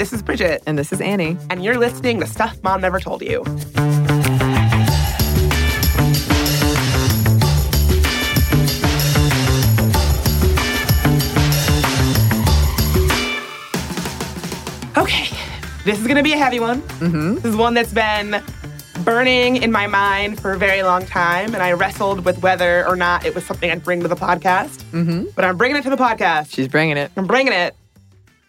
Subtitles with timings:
[0.00, 0.62] this is Bridget.
[0.66, 1.36] And this is Annie.
[1.50, 3.40] And you're listening to Stuff Mom Never Told You.
[14.96, 15.28] Okay,
[15.84, 16.80] this is going to be a heavy one.
[16.80, 17.34] Mm-hmm.
[17.34, 18.42] This is one that's been
[19.04, 22.96] burning in my mind for a very long time, and I wrestled with whether or
[22.96, 24.82] not it was something I'd bring to the podcast.
[24.92, 25.24] Mm-hmm.
[25.36, 26.54] But I'm bringing it to the podcast.
[26.54, 27.12] She's bringing it.
[27.18, 27.76] I'm bringing it.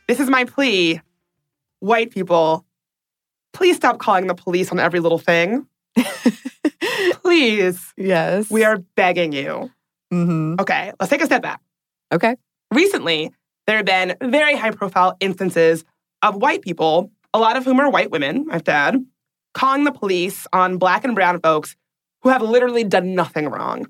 [0.07, 1.01] This is my plea.
[1.81, 2.65] White people,
[3.53, 5.67] please stop calling the police on every little thing.
[7.21, 7.93] please.
[7.97, 8.49] Yes.
[8.49, 9.71] We are begging you.
[10.11, 10.55] Mm-hmm.
[10.59, 11.61] Okay, let's take a step back.
[12.11, 12.35] Okay.
[12.73, 13.31] Recently,
[13.67, 15.83] there have been very high profile instances
[16.21, 19.05] of white people, a lot of whom are white women, I have to add,
[19.53, 21.75] calling the police on black and brown folks
[22.23, 23.87] who have literally done nothing wrong.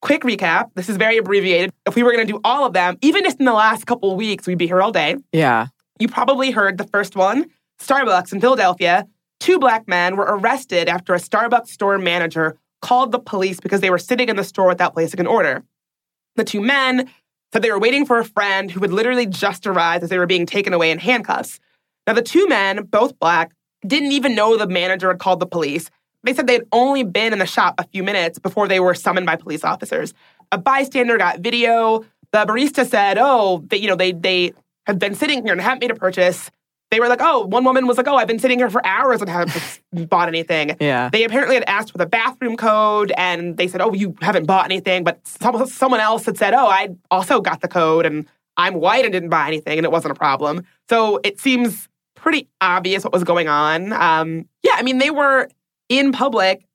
[0.00, 1.72] Quick recap this is very abbreviated.
[1.86, 4.10] If we were going to do all of them, even just in the last couple
[4.10, 5.16] of weeks, we'd be here all day.
[5.32, 5.68] Yeah.
[5.98, 7.46] You probably heard the first one
[7.80, 9.06] Starbucks in Philadelphia.
[9.40, 13.90] Two black men were arrested after a Starbucks store manager called the police because they
[13.90, 15.64] were sitting in the store without placing an order.
[16.36, 17.10] The two men
[17.52, 20.26] said they were waiting for a friend who had literally just arrived as they were
[20.26, 21.60] being taken away in handcuffs.
[22.06, 23.52] Now, the two men, both black,
[23.86, 25.90] didn't even know the manager had called the police.
[26.24, 29.26] They said they'd only been in the shop a few minutes before they were summoned
[29.26, 30.14] by police officers.
[30.52, 32.04] A bystander got video.
[32.32, 34.52] The barista said, "Oh, they, you know, they they
[34.86, 36.50] had been sitting here and haven't made a purchase."
[36.90, 39.20] They were like, "Oh, one woman was like, "Oh, I've been sitting here for hours
[39.20, 39.80] and haven't
[40.10, 41.08] bought anything." Yeah.
[41.10, 44.66] They apparently had asked for the bathroom code, and they said, "Oh, you haven't bought
[44.66, 48.74] anything." But some, someone else had said, "Oh, I also got the code, and I'm
[48.74, 53.04] white and didn't buy anything, and it wasn't a problem." So it seems pretty obvious
[53.04, 53.92] what was going on.
[53.94, 55.48] Um, yeah, I mean, they were
[55.88, 56.66] in public,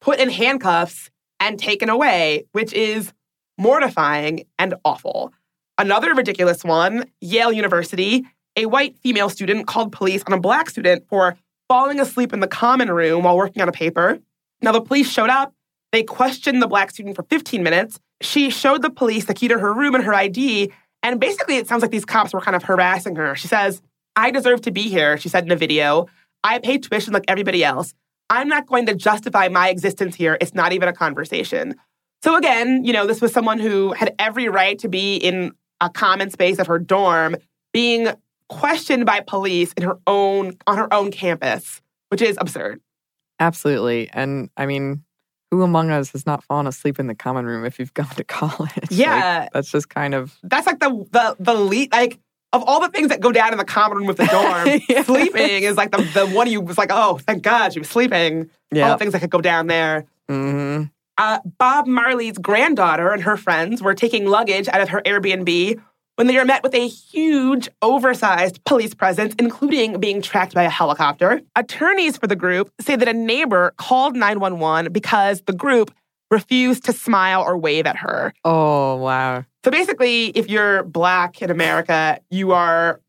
[0.00, 1.10] put in handcuffs,
[1.40, 3.12] and taken away, which is
[3.58, 5.32] mortifying and awful.
[5.76, 8.24] Another ridiculous one Yale University,
[8.56, 11.36] a white female student called police on a black student for
[11.68, 14.18] falling asleep in the common room while working on a paper.
[14.62, 15.52] Now, the police showed up.
[15.92, 17.98] They questioned the black student for 15 minutes.
[18.20, 20.72] She showed the police the key to her room and her ID.
[21.02, 23.34] And basically, it sounds like these cops were kind of harassing her.
[23.34, 23.82] She says,
[24.16, 26.06] I deserve to be here, she said in a video.
[26.42, 27.94] I pay tuition like everybody else.
[28.30, 30.38] I'm not going to justify my existence here.
[30.40, 31.74] It's not even a conversation.
[32.22, 35.90] So, again, you know, this was someone who had every right to be in a
[35.90, 37.36] common space of her dorm
[37.72, 38.08] being
[38.48, 42.80] questioned by police in her own on her own campus, which is absurd.
[43.40, 44.08] Absolutely.
[44.12, 45.02] And I mean,
[45.50, 48.24] who among us has not fallen asleep in the common room if you've gone to
[48.24, 48.70] college?
[48.90, 49.40] Yeah.
[49.40, 52.18] Like, that's just kind of That's like the the the lead like
[52.52, 55.06] of all the things that go down in the common room with the dorm, Yes.
[55.06, 58.42] sleeping is like the the one you was like, oh, thank God she was sleeping.
[58.42, 58.90] All yeah.
[58.90, 60.06] the things that could go down there.
[60.28, 60.84] hmm
[61.16, 65.80] Uh, Bob Marley's granddaughter and her friends were taking luggage out of her Airbnb
[66.16, 70.70] when they were met with a huge, oversized police presence, including being tracked by a
[70.70, 71.40] helicopter.
[71.56, 75.92] Attorneys for the group say that a neighbor called 911 because the group
[76.30, 78.32] refused to smile or wave at her.
[78.44, 79.44] Oh wow.
[79.64, 83.00] So basically, if you're black in America, you are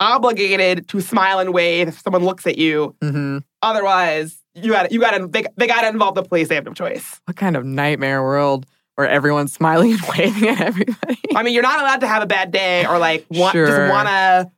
[0.00, 2.94] obligated to smile and wave if someone looks at you.
[3.00, 6.48] hmm Otherwise, you got you got to they, they got to involve the police.
[6.48, 7.20] They have no choice.
[7.24, 11.18] What kind of nightmare world where everyone's smiling and waving at everybody?
[11.34, 13.66] I mean, you're not allowed to have a bad day or like want, Sure.
[13.66, 14.50] just want to,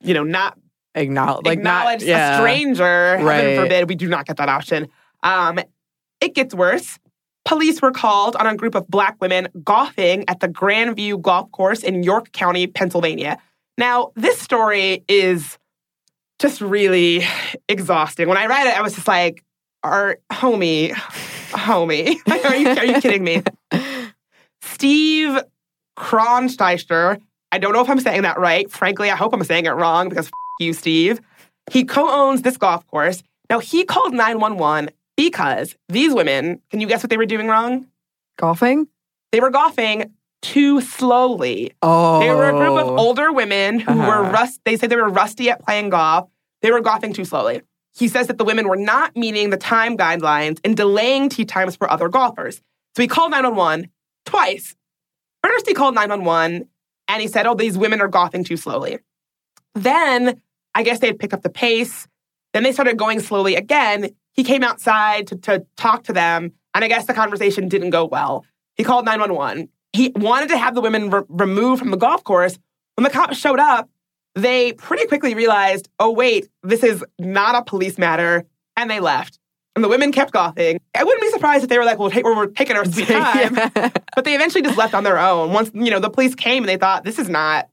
[0.00, 0.58] you know, not
[0.96, 2.34] Acknowledge, like acknowledge not, yeah.
[2.38, 3.16] a stranger.
[3.18, 3.56] Heaven Right.
[3.56, 4.88] forbid, we do not get that option.
[5.22, 5.60] Um,
[6.20, 6.98] it gets worse.
[7.44, 11.82] Police were called on a group of black women golfing at the Grandview Golf Course
[11.84, 13.38] in York County, Pennsylvania.
[13.78, 15.56] Now, this story is
[16.40, 17.22] just really
[17.68, 18.28] exhausting.
[18.28, 19.44] When I read it, I was just like,
[19.84, 23.42] "Are homie, homie, are you are you kidding me?"
[24.62, 25.38] Steve
[25.98, 27.20] Kronsteister.
[27.52, 28.70] I don't know if I'm saying that right.
[28.70, 31.20] Frankly, I hope I'm saying it wrong because f- you, Steve.
[31.70, 33.22] He co owns this golf course.
[33.48, 37.86] Now, he called 911 because these women, can you guess what they were doing wrong?
[38.38, 38.86] Golfing?
[39.32, 41.72] They were golfing too slowly.
[41.82, 42.20] Oh.
[42.20, 44.30] They were a group of older women who were Uh-huh.
[44.32, 44.60] rust.
[44.64, 46.28] They said they were rusty at playing golf.
[46.62, 47.62] They were golfing too slowly.
[47.94, 51.76] He says that the women were not meeting the time guidelines and delaying tee times
[51.76, 52.62] for other golfers.
[52.96, 53.90] So he called 911
[54.24, 54.76] twice.
[55.44, 56.68] First, he called 911
[57.08, 58.98] and he said, Oh, these women are golfing too slowly.
[59.74, 60.40] Then
[60.74, 62.06] I guess they had picked up the pace.
[62.52, 64.10] Then they started going slowly again.
[64.32, 66.52] He came outside to, to talk to them.
[66.74, 68.44] And I guess the conversation didn't go well.
[68.76, 69.68] He called 911.
[69.92, 72.58] He wanted to have the women re- removed from the golf course.
[72.96, 73.88] When the cops showed up,
[74.34, 78.44] they pretty quickly realized, oh, wait, this is not a police matter.
[78.76, 79.38] And they left.
[79.74, 80.80] And the women kept golfing.
[80.96, 83.08] I wouldn't be surprised if they were like, well, take, we're, we're taking our sweet
[83.08, 83.56] time.
[83.56, 83.90] Yeah.
[84.14, 85.52] But they eventually just left on their own.
[85.52, 87.68] Once, you know, the police came and they thought, this is not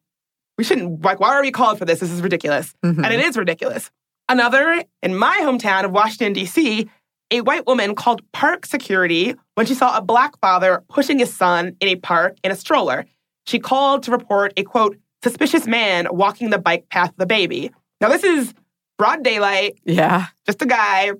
[0.58, 2.00] we shouldn't, like, why are we called for this?
[2.00, 2.74] This is ridiculous.
[2.84, 3.04] Mhm.
[3.04, 3.92] And it is ridiculous.
[4.28, 6.90] Another, in my hometown of Washington, D.C.,
[7.32, 11.76] a white woman called park security when she saw a black father pushing his son
[11.80, 13.06] in a park in a stroller.
[13.46, 17.72] She called to report a quote, suspicious man walking the bike path of the baby.
[18.00, 18.54] Now, this is
[18.98, 20.28] broad daylight, yeah.
[20.46, 21.12] just a guy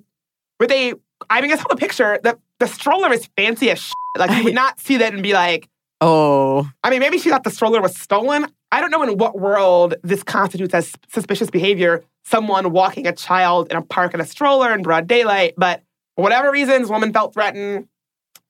[0.60, 0.94] with a,
[1.30, 2.18] I mean, I saw the picture.
[2.22, 3.94] The, the stroller is fancy as shit.
[4.16, 5.68] Like, you would not see that and be like,
[6.00, 8.46] Oh, I mean, maybe she thought the stroller was stolen.
[8.70, 12.04] I don't know in what world this constitutes as suspicious behavior.
[12.24, 15.82] Someone walking a child in a park in a stroller in broad daylight, but
[16.18, 17.86] for whatever reasons, woman felt threatened,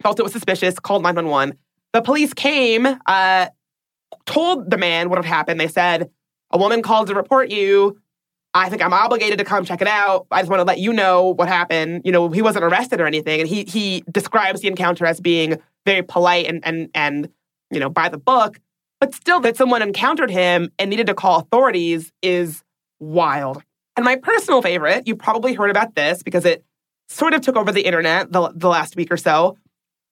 [0.03, 1.59] felt it was suspicious, called 911.
[1.93, 3.49] The police came, uh,
[4.25, 5.61] told the man what had happened.
[5.61, 6.09] They said,
[6.50, 8.00] A woman called to report you.
[8.55, 10.26] I think I'm obligated to come check it out.
[10.31, 12.00] I just want to let you know what happened.
[12.06, 13.38] You know, he wasn't arrested or anything.
[13.38, 17.29] And he he describes the encounter as being very polite and and and
[17.71, 18.59] you know, by the book.
[18.99, 22.64] But still that someone encountered him and needed to call authorities is
[22.99, 23.62] wild.
[23.94, 26.64] And my personal favorite, you probably heard about this because it
[27.08, 29.56] sort of took over the internet the, the last week or so.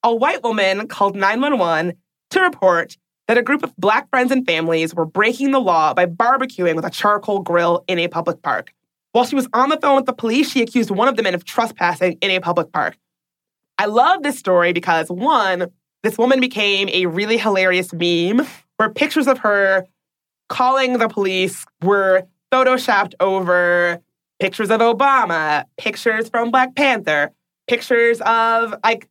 [0.03, 1.93] A white woman called 911
[2.31, 2.97] to report
[3.27, 6.85] that a group of black friends and families were breaking the law by barbecuing with
[6.85, 8.73] a charcoal grill in a public park.
[9.11, 11.33] While she was on the phone with the police, she accused one of the men
[11.33, 12.97] of trespassing in a public park.
[13.77, 15.67] I love this story because one,
[16.03, 18.47] this woman became a really hilarious meme
[18.77, 19.85] where pictures of her
[20.49, 24.01] calling the police were photoshopped over
[24.39, 27.31] pictures of Obama, pictures from Black Panther,
[27.67, 29.07] pictures of like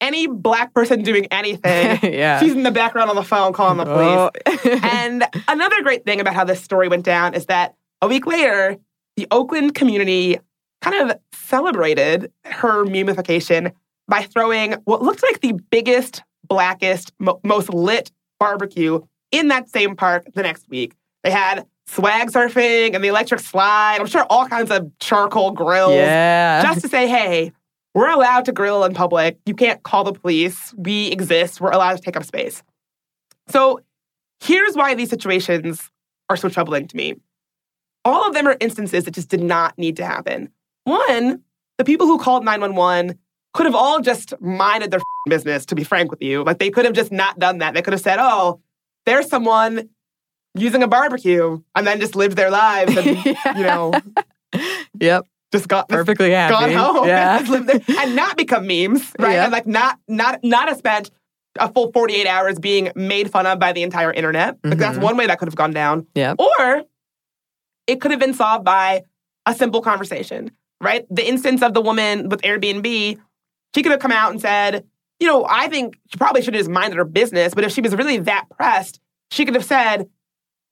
[0.00, 1.98] any black person doing anything.
[2.12, 2.40] yeah.
[2.40, 4.30] She's in the background on the phone calling the police.
[4.46, 4.78] Oh.
[4.82, 8.76] And another great thing about how this story went down is that a week later,
[9.16, 10.38] the Oakland community
[10.80, 13.72] kind of celebrated her memeification
[14.08, 18.10] by throwing what looked like the biggest, blackest, mo- most lit
[18.40, 20.94] barbecue in that same park the next week.
[21.22, 23.98] They had swag surfing and the electric slide.
[24.00, 26.62] I'm sure all kinds of charcoal grills yeah.
[26.62, 27.52] just to say, hey,
[27.94, 29.38] we're allowed to grill in public.
[29.44, 30.72] You can't call the police.
[30.76, 31.60] We exist.
[31.60, 32.62] We're allowed to take up space.
[33.48, 33.80] So
[34.40, 35.90] here's why these situations
[36.30, 37.14] are so troubling to me.
[38.04, 40.48] All of them are instances that just did not need to happen.
[40.84, 41.42] One,
[41.78, 43.18] the people who called 911
[43.54, 46.42] could have all just minded their business, to be frank with you.
[46.42, 47.74] Like they could have just not done that.
[47.74, 48.60] They could have said, oh,
[49.04, 49.88] there's someone
[50.54, 53.06] using a barbecue and then just lived their lives and,
[53.56, 53.92] you know,
[55.00, 55.26] yep.
[55.52, 56.52] just got just Perfectly happy.
[56.52, 57.38] gone home Yeah.
[57.54, 59.32] and, there, and not become memes, right?
[59.34, 59.44] Yeah.
[59.44, 61.10] And like not not not have spent
[61.58, 64.56] a full 48 hours being made fun of by the entire internet.
[64.64, 65.02] Like that's Mhm.
[65.02, 66.06] one way that could have gone down.
[66.14, 66.36] Yep.
[66.38, 66.82] Or
[67.86, 69.02] it could have been solved by
[69.46, 70.50] a simple conversation,
[70.80, 71.04] right?
[71.10, 73.18] The instance of the woman with Airbnb,
[73.74, 74.84] she could have come out and said,
[75.18, 77.80] you know, I think she probably should have just minded her business, but if she
[77.80, 79.00] was really that pressed,
[79.30, 80.08] she could have said,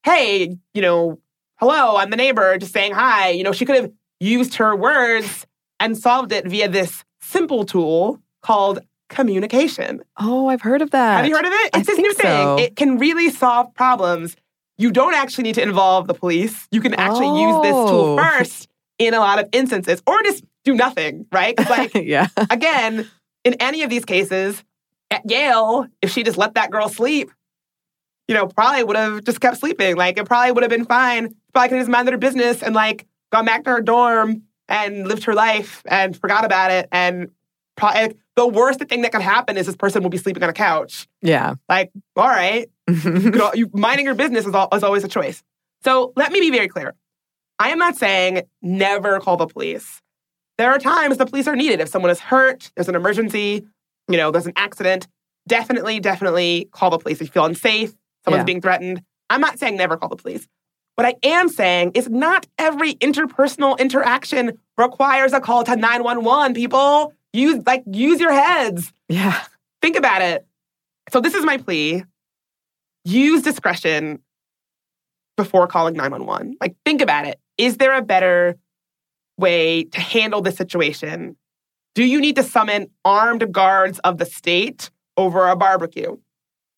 [0.04, 1.18] hey, you know,
[1.56, 3.30] hello, I'm the neighbor, just saying hi.
[3.30, 5.46] You know, she could have used her words
[5.78, 10.00] and solved it via this simple tool called communication.
[10.18, 11.18] Oh, I've heard of that.
[11.18, 11.70] Have you heard of it?
[11.74, 12.22] I It's this new so.
[12.22, 12.58] thing.
[12.64, 14.36] It can really solve problems.
[14.78, 16.66] You don't actually need to involve the police.
[16.70, 18.16] You can actually use this tool Oh.
[18.16, 18.68] first
[18.98, 21.58] in a lot of instances, or just do nothing, right?
[21.70, 22.28] like, yeah.
[22.50, 23.08] again,
[23.44, 24.62] in any of these cases,
[25.10, 27.30] at Yale, if she just let that girl sleep,
[28.30, 29.96] you know, probably would have just kept sleeping.
[29.96, 31.34] Like, it probably would have been fine.
[31.52, 35.08] Probably could have just minded her business and, like, gone back to her dorm and
[35.08, 36.88] lived her life and forgot about it.
[36.92, 37.32] And
[37.76, 40.52] probably, the worst thing that could happen is this person will be sleeping on a
[40.52, 41.08] couch.
[41.20, 41.54] Yeah.
[41.68, 45.42] Like, all right, you al- you, minding your business is, al- is always a choice.
[45.82, 46.94] So let me be very clear.
[47.58, 50.00] I am not saying never call the police.
[50.56, 51.80] There are times the police are needed.
[51.80, 53.66] If someone is hurt, there's an emergency,
[54.08, 55.08] you know, there's an accident,
[55.48, 57.20] definitely, definitely call the police.
[57.20, 57.92] If you feel unsafe,
[58.24, 58.44] someone's Yeah.
[58.44, 59.02] being threatened.
[59.28, 60.46] I'm not saying never call the police.
[60.96, 67.14] What I am saying is not every interpersonal interaction requires a call to 911, people.
[67.32, 68.92] Use like use your heads.
[69.08, 69.40] yeah.
[69.80, 70.46] Think about it.
[71.12, 72.04] So this is my plea.
[73.04, 74.18] Use discretion
[75.36, 76.56] before calling 911.
[76.60, 77.40] Like think about it.
[77.56, 78.56] Is there a better
[79.38, 81.36] way to handle this situation?
[81.94, 86.16] Do you need to summon armed guards of the state over a barbecue?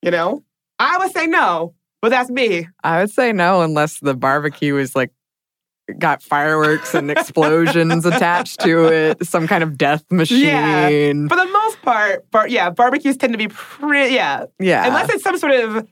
[0.00, 0.44] You know?
[0.78, 2.68] I would say no, but that's me.
[2.82, 5.10] I would say no unless the barbecue is like
[5.98, 10.40] got fireworks and explosions attached to it, some kind of death machine.
[10.46, 10.88] Yeah.
[11.28, 14.46] For the most part, bar- yeah, barbecues tend to be pretty, yeah.
[14.58, 14.86] Yeah.
[14.86, 15.86] Unless it's some sort of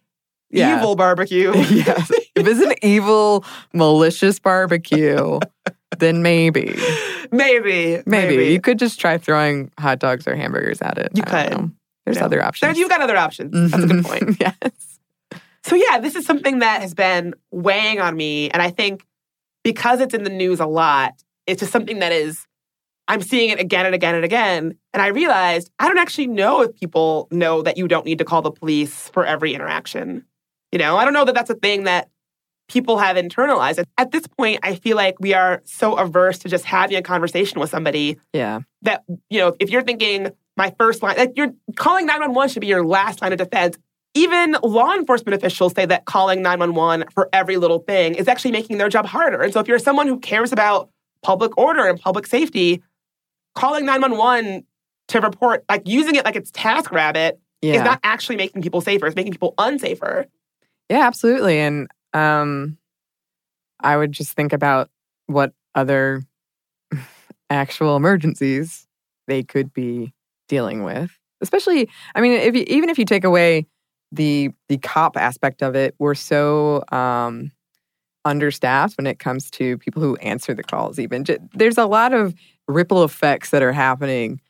[0.50, 0.78] Yeah.
[0.78, 1.52] evil barbecue.
[1.70, 2.10] yes.
[2.34, 3.44] If it's an evil,
[3.74, 5.38] malicious barbecue,
[5.98, 6.76] then maybe.
[7.32, 8.46] maybe, maybe.
[8.52, 11.10] You could just try throwing hot dogs or hamburgers at it.
[11.14, 11.72] You I could.
[12.04, 12.78] There's other There- options.
[12.78, 13.70] You've got other options.
[13.70, 14.26] That's a good mm-hmm.
[14.26, 14.36] point.
[14.40, 14.98] yes.
[15.62, 18.50] So, yeah, this is something that has been weighing on me.
[18.50, 19.04] And I think
[19.62, 21.12] because it's in the news a lot,
[21.46, 22.46] it's just something that is,
[23.08, 24.78] I'm seeing it again and again and again.
[24.94, 28.24] And I realized I don't actually know if people know that you don't need to
[28.24, 30.24] call the police for every interaction.
[30.72, 32.08] You know, I don't know that that's a thing that
[32.68, 33.84] people have internalized.
[33.98, 37.60] At this point, I feel like we are so averse to just having a conversation
[37.60, 38.16] with somebody.
[38.32, 38.60] Yeah.
[38.82, 40.28] That, you know, if you're thinking
[40.60, 43.78] my first line, like you're calling 911 should be your last line of defense.
[44.12, 48.76] Even law enforcement officials say that calling 911 for every little thing is actually making
[48.76, 49.40] their job harder.
[49.40, 50.90] And so if you're someone who cares about
[51.22, 52.82] public order and public safety,
[53.54, 54.66] calling 911
[55.08, 57.74] to report, like using it like it's TaskRabbit, Yeah.
[57.74, 59.06] is not actually making people safer.
[59.06, 60.26] It's making people unsafer.
[60.90, 61.58] Yeah, absolutely.
[61.58, 62.76] And um,
[63.80, 64.90] I would just think about
[65.26, 66.22] what other
[67.50, 68.86] actual emergencies
[69.26, 70.12] they could be
[70.50, 71.16] dealing with.
[71.40, 73.66] Especially, I mean, if you, even if you take away
[74.12, 77.52] the the cop aspect of it, we're so um,
[78.26, 80.98] understaffed when it comes to people who answer the calls.
[80.98, 82.34] Even there's a lot of
[82.68, 84.40] ripple effects that are happening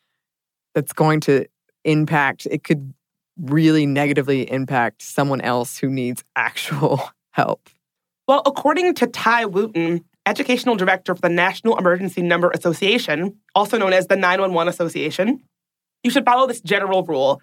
[0.75, 1.47] that's going to
[1.85, 2.49] impact.
[2.50, 2.92] It could
[3.38, 7.69] really negatively impact someone else who needs actual help.
[8.26, 13.92] Well, according to Ty Wooten, educational director for the National Emergency Number Association, also known
[13.92, 15.42] as the 911 Association,
[16.02, 17.40] you should follow this general rule.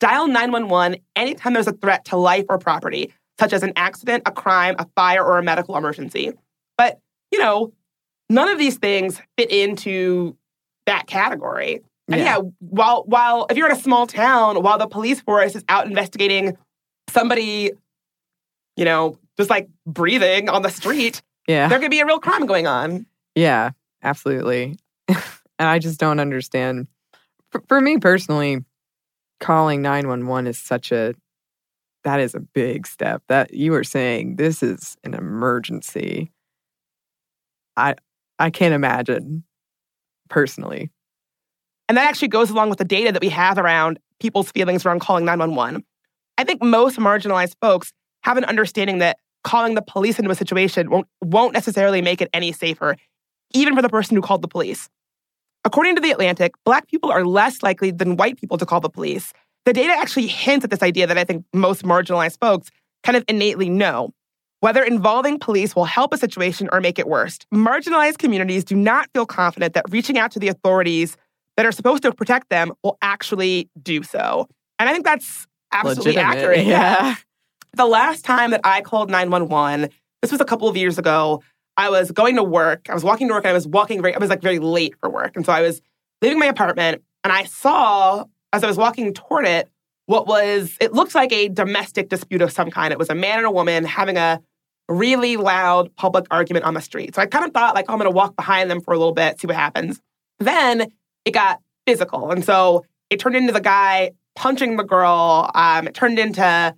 [0.00, 4.32] Dial 911 anytime there's a threat to life or property, such as an accident, a
[4.32, 6.32] crime, a fire, or a medical emergency.
[6.76, 7.00] But,
[7.32, 7.72] you know,
[8.30, 10.36] none of these things fit into
[10.86, 11.80] that category.
[12.10, 12.36] And Yeah.
[12.38, 15.86] yeah, while while if you're in a small town, while the police force is out
[15.86, 16.56] investigating
[17.10, 17.72] somebody,
[18.76, 21.68] you know, just like breathing on the street, Yeah.
[21.68, 23.04] there could be a real crime going on.
[23.34, 23.70] Yeah,
[24.02, 24.78] absolutely.
[25.08, 25.18] and
[25.68, 26.86] I just don't understand.
[27.50, 28.64] For, me personally,
[29.40, 31.14] calling 911 is such a
[32.04, 33.22] that is a big step.
[33.28, 36.32] That you are saying this is an emergency.
[37.76, 37.94] I
[38.38, 39.44] I can't imagine
[40.28, 40.90] personally.
[41.88, 45.00] And that actually goes along with the data that we have around people's feelings around
[45.00, 45.84] calling 911.
[46.36, 50.90] I think most marginalized folks have an understanding that calling the police into a situation
[50.90, 52.96] won't, won't necessarily make it any safer,
[53.54, 54.88] even for the person who called the police.
[55.68, 58.88] According to The Atlantic, Black people are less likely than white people to call the
[58.88, 59.34] police.
[59.66, 62.70] The data actually hints at this idea that I think most marginalized folks
[63.04, 64.14] kind of innately know.
[64.60, 67.36] Whether involving police will help a situation or make it worse.
[67.52, 71.18] Marginalized communities do not feel confident that reaching out to the authorities
[71.58, 74.48] that are supposed to protect them will actually do so.
[74.78, 76.64] And I think that's absolutely Legitimate, accurate.
[76.64, 77.16] yeah.
[77.74, 79.90] The last time that I called 911,
[80.22, 81.42] this was a couple of years ago.
[81.78, 82.88] I was going to work.
[82.90, 84.96] I was walking to work and I was walking very, I was like very late
[85.00, 85.36] for work.
[85.36, 85.80] And so I was
[86.20, 89.70] leaving my apartment and I saw as I was walking toward it
[90.06, 92.92] what was, it looked like a domestic dispute of some kind.
[92.92, 94.40] It was a man and a woman having a
[94.88, 97.14] really loud public argument on the street.
[97.14, 98.98] So I kind of thought, like, oh, I'm going to walk behind them for a
[98.98, 100.00] little bit, see what happens.
[100.38, 100.90] Then
[101.26, 102.30] it got physical.
[102.30, 105.50] And so it turned into the guy punching the girl.
[105.54, 106.74] Um, it turned into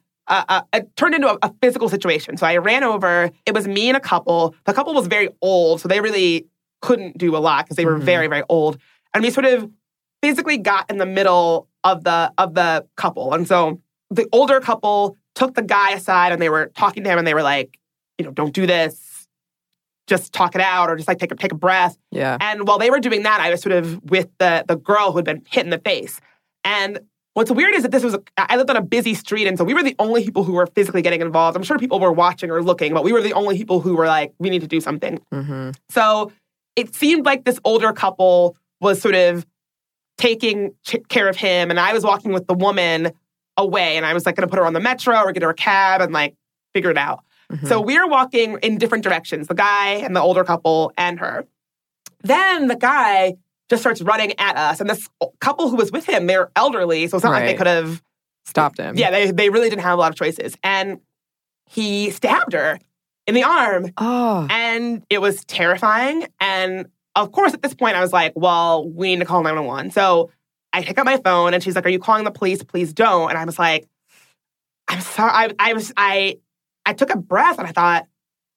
[0.49, 2.37] uh, it turned into a, a physical situation.
[2.37, 3.30] So I ran over.
[3.46, 4.54] It was me and a couple.
[4.64, 6.46] The couple was very old, so they really
[6.82, 8.02] couldn't do a lot because they were Mhm.
[8.04, 8.78] very, very old.
[9.12, 9.68] And we sort of
[10.22, 13.34] physically got in the middle of the of the couple.
[13.34, 17.18] And so the older couple took the guy aside and they were talking to him
[17.18, 17.78] and they were like,
[18.18, 19.26] you know, don't do this.
[20.06, 21.96] Just talk it out or just like take a take a breath.
[22.10, 22.37] Yeah.
[22.40, 25.18] And while they were doing that, I was sort of with the the girl who
[25.18, 26.20] had been hit in the face.
[26.64, 26.99] And
[27.40, 29.73] what's weird is that this was, I lived on a busy street, and so we
[29.73, 31.56] were the only people who were physically getting involved.
[31.56, 34.06] I'm sure people were watching or looking, but we were the only people who were
[34.06, 35.18] like, we need to do something.
[35.32, 36.32] hmm So
[36.76, 39.47] it seemed like this older couple was sort of
[40.18, 43.12] taking ch- care of him, and I was walking with the woman
[43.56, 45.49] away, and I was like going to put her on the metro or get her
[45.49, 46.35] a cab and like
[46.75, 47.25] figure it out.
[47.50, 47.68] Mm-hmm.
[47.68, 51.47] So we were walking in different directions, the guy and the older couple and her.
[52.23, 53.37] Then the guy
[53.71, 54.81] just starts running at us.
[54.81, 55.09] And this
[55.41, 58.03] couple who was with him, they're elderly, so it's not like they could have,
[58.45, 58.97] stopped him.
[58.97, 60.57] yeah, they, they really didn't have a lot of choices.
[60.62, 61.00] And
[61.67, 62.79] he stabbed her
[63.27, 63.93] in the arm.
[63.97, 64.47] Oh.
[64.50, 66.27] And it was terrifying.
[66.41, 69.93] And of course, at this point, I was like, well, we need to call 911.
[69.93, 70.31] So
[70.73, 72.62] I pick up my phone and she's like, Are you calling the police?
[72.62, 73.31] Please don't.
[73.31, 73.89] And I was like,
[74.89, 75.31] I'm sorry.
[75.33, 76.39] I, I was, I,
[76.87, 78.07] I took a breath and I thought,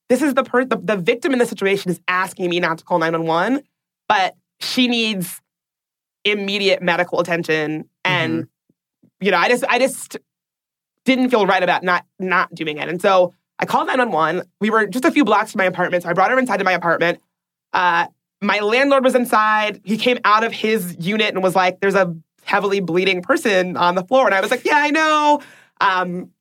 [0.09, 2.83] this is the, per- the the victim in this situation is asking me not to
[2.83, 3.63] call 911,
[4.07, 5.41] but she needs
[6.23, 7.89] immediate medical attention.
[8.05, 8.47] And,
[9.19, 10.17] you know, I just, I just
[11.05, 12.87] didn't feel right about not, not doing it.
[12.87, 14.43] And so I called 911.
[14.61, 16.03] We were just a few blocks from my apartment.
[16.03, 17.19] So I brought her inside to my apartment.
[17.73, 18.07] Uh,
[18.41, 19.81] my landlord was inside.
[19.83, 23.95] He came out of his unit and was like, there's a heavily bleeding person on
[23.95, 24.25] the floor.
[24.25, 25.41] And I was like, yeah, I know.
[25.79, 26.31] Um,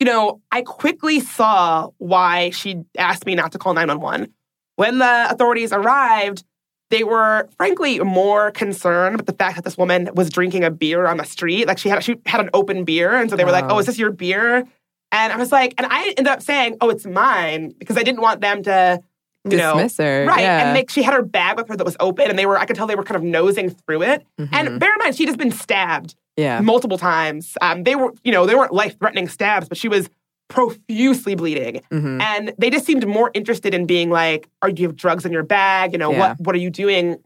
[0.00, 4.32] you know, I quickly saw why she asked me not to call 911.
[4.76, 6.44] When the authorities arrived,
[6.90, 11.06] they were frankly more concerned with the fact that this woman was drinking a beer
[11.06, 11.66] on the street.
[11.66, 13.86] Like she had she had an open beer, and so they were like, "Oh, is
[13.86, 14.64] this your beer?"
[15.10, 18.20] And I was like, and I ended up saying, "Oh, it's mine," because I didn't
[18.20, 19.02] want them to,
[19.44, 20.26] you know, Dismiss her.
[20.26, 20.40] right.
[20.40, 20.64] Yeah.
[20.64, 22.64] And make she had her bag with her that was open, and they were I
[22.64, 24.24] could tell they were kind of nosing through it.
[24.38, 24.48] Mhm.
[24.52, 26.60] And bear in mind, she'd just been stabbed yeah.
[26.60, 27.56] multiple times.
[27.60, 30.08] Um, they were, you know, they weren't life threatening stabs, but she was
[30.48, 31.82] profusely bleeding.
[31.92, 32.20] Mhm.
[32.22, 35.42] And they just seemed more interested in being like, "Are you have drugs in your
[35.42, 35.92] bag?
[35.92, 36.18] You know, Yeah.
[36.30, 37.16] what what are you doing?"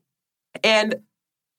[0.64, 0.96] And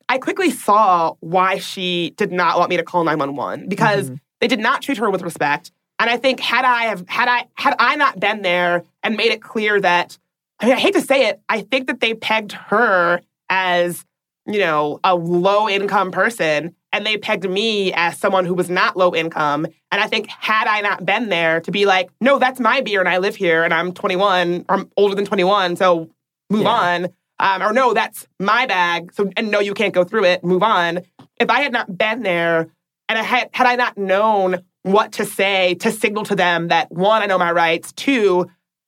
[0.10, 4.20] I quickly saw why she did not want me to call 911 because Mhm.
[4.42, 5.72] they did not treat her with respect.
[6.00, 9.32] And I think had I have had I had I not been there and made
[9.32, 10.18] it clear that
[10.60, 14.06] I mean I hate to say it, I think that they pegged her as,
[14.46, 18.96] you know, a low income person and they pegged me as someone who was not
[18.96, 19.66] low income.
[19.92, 23.00] And I think had I not been there to be like, no, that's my beer
[23.00, 26.10] and I live here and I'm 21, or I'm older than 21, so
[26.50, 26.70] move Yeah.
[26.70, 27.08] on.
[27.40, 29.12] Um, or no, that's my bag.
[29.14, 30.44] So and no, you can't go through it.
[30.44, 31.00] Move on.
[31.40, 32.68] If I had not been there,
[33.10, 36.92] and I had had I not known what to say to signal to them that
[36.92, 37.92] one, I know my rights.
[37.94, 38.48] Two,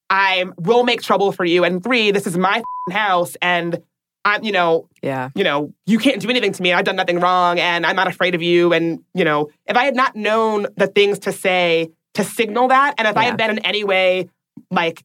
[0.10, 1.64] I will make trouble for you.
[1.64, 3.82] And three, this is my f***ing house, and
[4.26, 5.30] I'm, you know, Yeah.
[5.36, 6.74] you know, you can't do anything to me.
[6.74, 8.74] I've done nothing wrong, and I'm not afraid of you.
[8.74, 12.96] And you know, if I had not known the things to say to signal that,
[12.98, 14.30] and if I had been in any way
[14.72, 15.04] like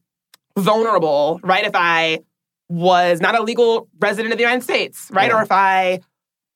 [0.57, 1.63] vulnerable, right?
[1.65, 2.19] If I
[2.69, 5.29] was not a legal resident of the United States, right?
[5.29, 5.37] Yeah.
[5.37, 5.99] Or if I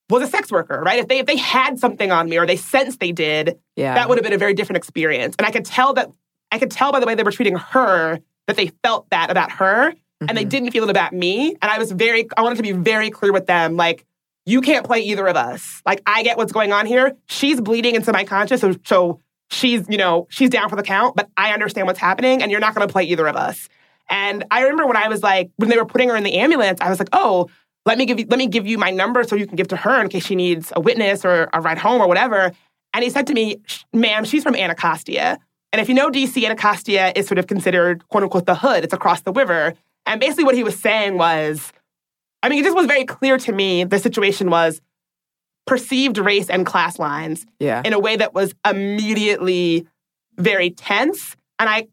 [0.10, 1.00] was a sex worker, right?
[1.00, 3.94] If they if they had something on me or they sensed they did, Yeah.
[3.96, 5.36] that would have been a very different experience.
[5.38, 6.10] And I could tell that
[6.52, 9.52] I could tell by the way they were treating her that they felt that about
[9.54, 10.50] her and they Mhm.
[10.50, 11.56] didn't feel it about me.
[11.62, 14.06] And I was very I wanted to be very clear with them like
[14.46, 15.82] you can't play either of us.
[15.86, 17.14] Like I get what's going on here.
[17.28, 19.20] She's bleeding into my conscious so, so
[19.50, 22.60] she's, you know, she's down for the count, but I understand what's happening and you're
[22.60, 23.68] not going to play either of us.
[24.10, 26.80] And I remember when I was like when they were putting her in the ambulance,
[26.80, 27.50] I was like, "Oh,
[27.86, 29.76] let me give you let me give you my number so you can give to
[29.78, 32.52] her in case she needs a witness or a ride home or whatever."
[32.94, 33.58] And he said to me,
[33.94, 35.40] "Ma'am, she's from Anacostia."
[35.74, 38.84] And if you know DC, Anacostia is sort of considered quote unquote the hood.
[38.84, 39.74] It's across the river.
[40.06, 41.72] And basically what he was saying was,
[42.44, 44.82] I mean, it just was very clear to me the situation was
[45.66, 47.82] perceived race and class lines Yeah.
[47.84, 49.88] in a way that was immediately
[50.38, 51.36] very tense.
[51.60, 51.88] And I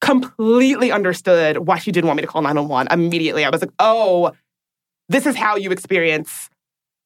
[0.00, 3.44] completely understood why she didn't want me to call 911 immediately.
[3.44, 4.32] I was like, oh,
[5.08, 6.50] this is how you experience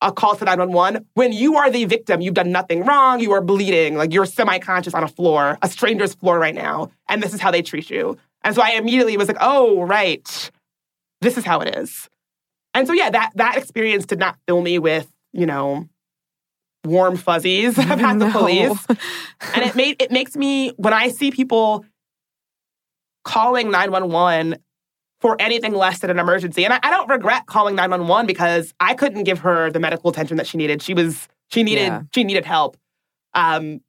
[0.00, 2.20] a call to 911 when you are the victim.
[2.20, 3.20] You've done nothing wrong.
[3.20, 3.96] You are bleeding.
[3.96, 6.90] Like you're semi conscious on a floor, a stranger's floor right now.
[7.08, 8.16] And this is how they treat you.
[8.48, 10.50] And so I immediately was like, oh, right.
[11.20, 12.08] This is how it is.
[12.72, 15.86] And so, yeah, that, that experience did not fill me with, you know,
[16.86, 18.86] warm fuzzies about the police
[19.54, 21.84] and it made it makes me when I see people
[23.22, 24.56] calling 911
[25.20, 26.64] for anything less than an emergency.
[26.64, 30.38] And I, I don't regret calling 911 because I couldn't give her the medical attention
[30.38, 30.80] that she needed.
[30.80, 32.02] She was she needed Yeah.
[32.14, 32.78] she needed help.
[33.34, 33.80] Um,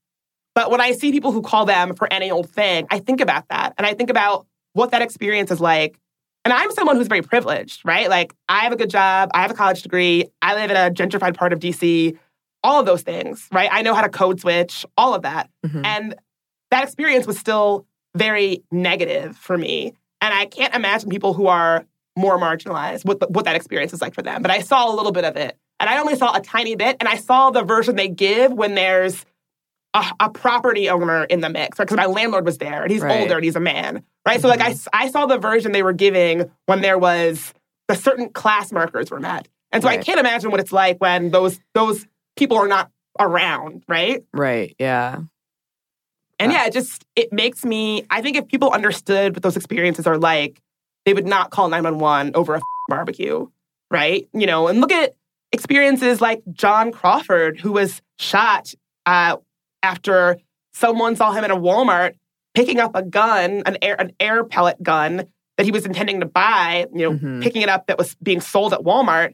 [0.53, 3.47] but when I see people who call them for any old thing, I think about
[3.49, 3.75] that.
[3.77, 5.99] And I think about what that experience is like.
[6.45, 8.09] And I'm someone who's very privileged, right?
[8.09, 10.89] Like I have a good job, I have a college degree, I live in a
[10.89, 12.17] gentrified part of DC,
[12.63, 13.69] all of those things, right?
[13.71, 15.49] I know how to code switch, all of that.
[15.65, 15.85] Mhm.
[15.85, 16.15] And
[16.71, 19.93] that experience was still very negative for me.
[20.21, 21.85] And I can't imagine people who are
[22.17, 24.41] more marginalized what, what that experience is like for them.
[24.41, 25.57] But I saw a little bit of it.
[25.79, 26.97] And I only saw a tiny bit.
[26.99, 29.25] And I saw the version they give when there's
[29.93, 31.85] a, a property owner in the mix, right?
[31.85, 33.21] Because my landlord was there and he's Right.
[33.21, 34.39] older and he's a man, right?
[34.39, 37.53] So, like, I, I saw the version they were giving when there was
[37.87, 39.47] the certain class markers were met.
[39.71, 43.83] And so I can't imagine what it's like when those those people are not around,
[43.87, 44.23] right?
[44.33, 44.75] Right.
[44.79, 45.19] Yeah.
[46.39, 48.05] And Uh, yeah, it just it makes me.
[48.09, 50.61] I think if people understood what those experiences are like,
[51.05, 53.47] they would not call nine one one over a f- barbecue,
[53.91, 54.27] right?
[54.33, 55.15] You know, and look at
[55.51, 58.73] experiences like John Crawford, who was shot
[59.05, 59.37] uh,
[59.83, 60.37] after
[60.73, 62.13] someone saw him in a Walmart
[62.53, 65.25] picking up a gun, an air an air pellet gun
[65.57, 66.85] that he was intending to buy.
[66.93, 67.41] You know, Mhm.
[67.43, 69.33] picking it up that was being sold at Walmart,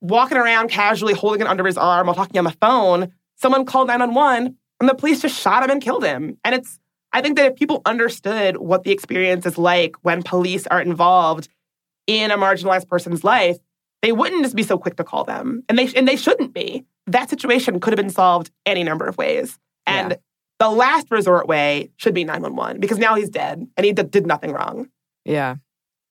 [0.00, 3.12] walking around casually, holding it under his arm while talking on the phone.
[3.36, 6.36] Someone called nine one one and the police just shot him and killed him.
[6.44, 6.78] And it's,
[7.12, 11.48] I think that if people understood what the experience is like when police are involved
[12.06, 13.58] in a marginalized person's life,
[14.02, 15.62] they wouldn't just be so quick to call them.
[15.68, 16.84] And they, and they shouldn't be.
[17.06, 19.58] That situation could have been solved any number of ways.
[19.88, 20.16] And Yeah.
[20.58, 24.26] the last resort way should be 911 because now he's dead and he d- did
[24.26, 24.88] nothing wrong.
[25.24, 25.56] Yeah.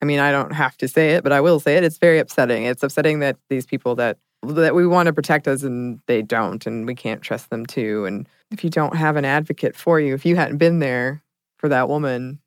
[0.01, 1.83] I mean, I don't have to say it, but I will say it.
[1.83, 2.63] It's very upsetting.
[2.65, 6.65] It's upsetting that these people that that we want to protect us and they don't,
[6.67, 8.05] and we can't trust them too.
[8.05, 11.23] And if you don't have an advocate for you, if you hadn't been there
[11.57, 12.39] for that woman,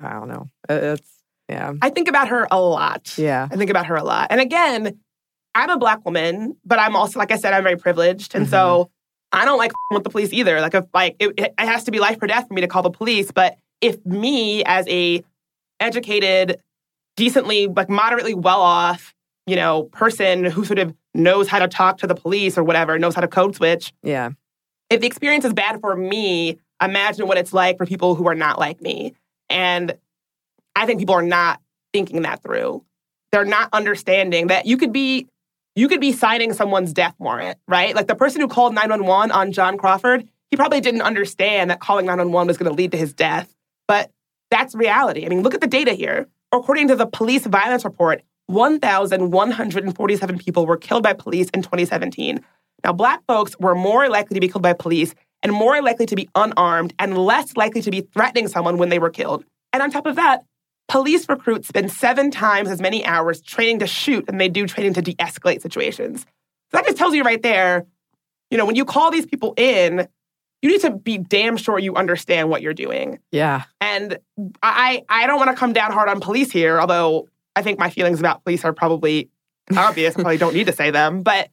[0.00, 0.50] I don't know.
[0.68, 3.14] Uh, It's yeah, I think about her a lot.
[3.18, 4.28] yeah, I think about her a lot.
[4.30, 4.98] And again,
[5.54, 8.34] I'm a black woman, but I'm also, like I said, I'm very privileged.
[8.34, 8.90] And so
[9.32, 10.60] I don't like with the police either.
[10.60, 12.82] Like, if like it, it has to be life or death for me to call
[12.82, 13.30] the police.
[13.30, 15.24] But if me as a
[15.80, 16.60] educated,
[17.16, 19.14] decently, like moderately well off,
[19.46, 22.98] you know, person who sort of knows how to talk to the police or whatever,
[22.98, 24.30] knows how to code switch, yeah,
[24.90, 28.34] if the experience is bad for me, imagine what it's like for people who are
[28.34, 29.14] not like me.
[29.48, 29.96] And
[30.76, 31.60] I think people are not
[31.92, 32.84] thinking that through.
[33.30, 35.26] They're not understanding that you could be
[35.74, 37.94] you could be signing someone's death warrant, right?
[37.94, 42.06] Like the person who called 911 on John Crawford, he probably didn't understand that calling
[42.06, 43.54] 911 was going to lead to his death.
[43.88, 44.10] But
[44.50, 45.24] that's reality.
[45.24, 46.28] I mean, look at the data here.
[46.52, 52.44] According to the police violence report, 1,147 people were killed by police in 2017.
[52.84, 56.16] Now, black folks were more likely to be killed by police and more likely to
[56.16, 59.44] be unarmed and less likely to be threatening someone when they were killed.
[59.72, 60.44] And on top of that,
[60.88, 64.94] police recruits spend seven times as many hours training to shoot than they do training
[64.94, 66.22] to de escalate situations.
[66.22, 67.86] So that just tells you right there,
[68.50, 70.06] you know, when you call these people in,
[70.60, 73.18] you need to be damn sure you understand what you're doing.
[73.32, 74.18] yeah, And
[74.62, 77.90] I, I don't want to come down hard on police here, although I think my
[77.90, 79.28] feelings about police are probably
[79.76, 80.14] obvious.
[80.16, 81.22] I probably don't need to say them.
[81.22, 81.50] But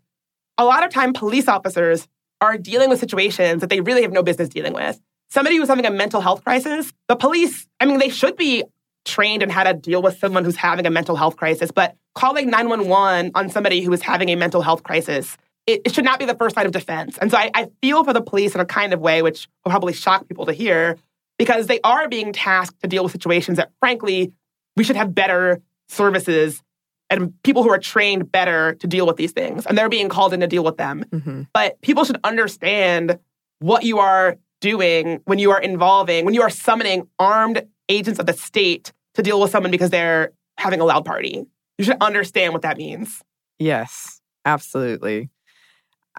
[0.58, 2.08] a lot of time, police officers
[2.42, 5.00] are dealing with situations that they really have no business dealing with.
[5.30, 8.64] Somebody who's having a mental health crisis, the police, I mean, they should be
[9.06, 12.50] trained in how to deal with someone who's having a mental health crisis, but calling
[12.50, 16.26] 911 on somebody who is having a mental health crisis, it, it should not be
[16.26, 17.18] the first line of defense.
[17.20, 19.72] And so I, I feel for the police in a kind of way, which will
[19.72, 20.98] probably shock people to hear,
[21.38, 24.34] because they are being tasked to deal with situations that, frankly,
[24.76, 26.62] we should have better services
[27.10, 29.66] and people who are trained better to deal with these things.
[29.66, 31.06] And they're being called in to deal with them.
[31.12, 33.20] hmm But people should understand
[33.60, 38.26] what you are doing when you are involving, when you are summoning armed agents of
[38.26, 41.46] the state to deal with someone because they're having a loud party.
[41.78, 43.22] You should understand what that means.
[43.58, 45.30] yes, absolutely.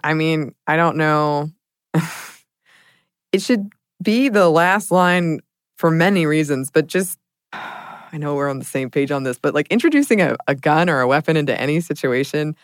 [0.03, 1.49] I mean, I don't know.
[3.31, 3.69] it should
[4.01, 5.39] be the last line
[5.77, 7.17] for many reasons, but just
[7.53, 10.89] I know we're on the same page on this, but like introducing a, a gun
[10.89, 12.55] or a weapon into any situation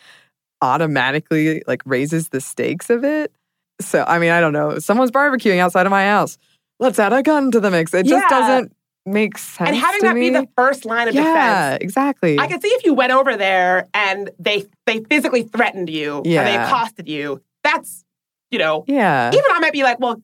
[0.62, 3.32] automatically like raises the stakes of it.
[3.80, 4.80] So I mean, I don't know.
[4.80, 6.38] Someone's barbecuing outside of my house.
[6.80, 7.94] Let's add a gun to the mix.
[7.94, 8.40] It just Yeah.
[8.40, 8.76] doesn't
[9.08, 9.70] make sense.
[9.70, 11.24] and having that be the first line of yeah,
[11.72, 11.84] defense.
[11.84, 12.38] exactly.
[12.40, 16.26] I could see if you went over there and they they physically threatened you and
[16.26, 17.42] they accosted you.
[17.64, 18.04] That's,
[18.52, 20.22] you know, yeah, even I might be like, well,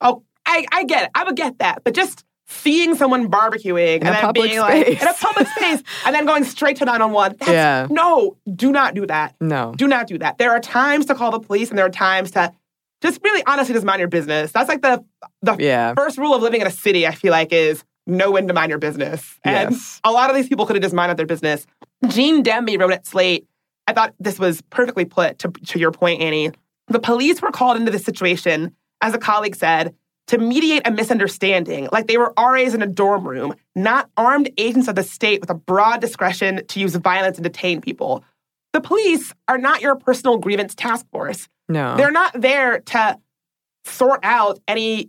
[0.00, 1.10] oh, I, I get it.
[1.14, 1.82] I would get that.
[1.84, 5.02] But just seeing someone barbecuing In and then being like space.
[5.02, 7.36] in a public space and then going straight to 911.
[7.38, 7.86] That's, Yeah.
[7.90, 9.34] No, do not do that.
[9.40, 10.38] no, Do not do that.
[10.38, 12.50] There are times to call the police and there are times to
[13.02, 14.50] just really honestly just mind your business.
[14.50, 15.04] That's like the
[15.42, 18.48] the yeah, first rule of living in a city, I feel like, is know when
[18.48, 19.38] to mind your business.
[19.44, 20.00] And Yes.
[20.02, 21.66] a lot of these people could have just minded their business.
[22.08, 23.46] Gene Demby wrote at Slate,
[23.86, 26.50] I thought this was perfectly put to, to your point, Annie.
[26.88, 29.94] The police were called into this situation, as a colleague said,
[30.28, 34.88] to mediate a misunderstanding, like they were RAs in a dorm room, not armed agents
[34.88, 38.24] of the state with a broad discretion to use violence and detain people.
[38.74, 41.48] The police are not your personal grievance task force.
[41.68, 41.96] no.
[41.96, 43.18] They're not there to
[43.84, 45.08] sort out any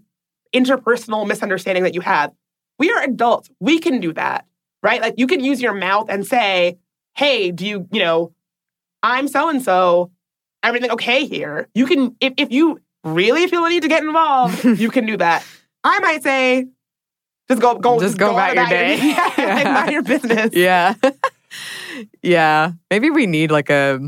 [0.56, 2.34] interpersonal misunderstanding that you have.
[2.80, 3.50] We are adults.
[3.60, 4.46] We can do that,
[4.82, 5.02] right?
[5.02, 6.80] Like you can use your mouth and say,
[7.16, 8.34] hey, do you, you know,
[9.04, 10.12] I'm so and so,
[10.64, 11.68] everything okay here?
[11.76, 15.18] You can, if, if you really feel the need to get involved, you can do
[15.18, 15.46] that.
[15.84, 16.68] I might say,
[17.50, 18.98] just go, go, Just go about your day.
[19.02, 20.52] yeah, like, mind your business.
[20.54, 20.94] yeah,
[22.22, 22.74] yeah.
[22.92, 24.00] Maybe we need like a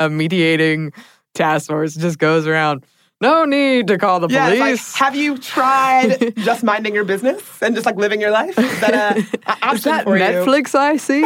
[0.00, 0.92] a mediating
[1.34, 1.94] task force.
[1.94, 2.86] Just goes around.
[3.20, 4.94] No need to call the Yeah, it's like, police.
[4.96, 8.58] have you tried just minding your business and just like living your life?
[8.58, 10.22] Is that a, a option Is that for you?
[10.22, 11.22] Netflix I see?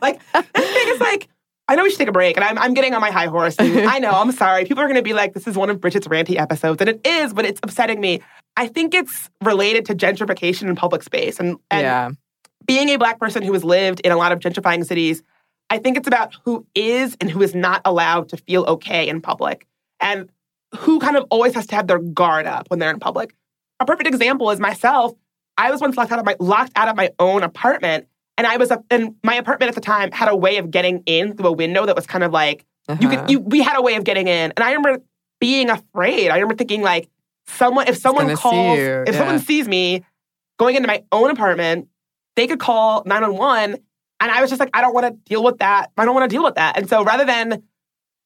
[0.00, 1.28] like the thing is like
[1.68, 3.54] I know we should take a break, and I'm I'm getting on my high horse.
[3.60, 4.64] I know I'm sorry.
[4.64, 7.00] People are going to be like, "This is one of Bridget's ranty episodes," and it
[7.06, 8.22] is, but it's upsetting me.
[8.56, 12.10] I think it's related to gentrification in public space, and and yeah,
[12.66, 15.22] being a black person who has lived in a lot of gentrifying cities.
[15.70, 19.20] I think it's about who is and who is not allowed to feel okay in
[19.20, 19.64] public,
[20.00, 20.28] and
[20.78, 23.34] who kind of always has to have their guard up when they're in public.
[23.80, 25.12] A perfect example is myself.
[25.56, 28.06] I was once locked out of my locked out of my own apartment,
[28.38, 31.02] and I was a, and my apartment at the time had a way of getting
[31.06, 33.20] in through a window that was kind of like you Uh-huh.
[33.22, 35.02] could you we had a way of getting in, and I remember
[35.40, 36.30] being afraid.
[36.30, 37.08] I remember thinking like
[37.46, 40.04] someone if someone calls you, if someone sees me
[40.58, 41.88] going into my own apartment,
[42.36, 43.70] they could call nine one one,
[44.20, 45.90] and I was just like I don't want to deal with that.
[45.96, 47.62] I don't want to deal with that, and so rather than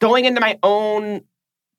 [0.01, 1.23] going into my own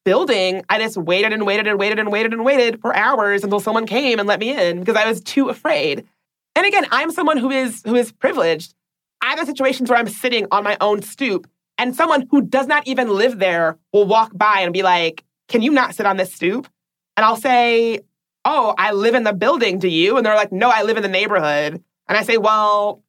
[0.05, 3.59] building, I just waited and waited and waited and waited and waited for hours until
[3.59, 6.05] someone came and let me in because I was too afraid.
[6.55, 8.73] And again, I'm someone who is who is privileged.
[9.21, 12.87] I've had situations where I'm sitting on my own stoop and someone who does not
[12.87, 16.33] even live there will walk by and be like, Can you not sit on this
[16.33, 16.67] stoop?
[17.17, 17.99] And I'll say,
[18.45, 20.17] Oh, I live in the building, do you?
[20.17, 21.83] And they're like, No, I live in the neighborhood.
[22.07, 23.03] And I say, Well,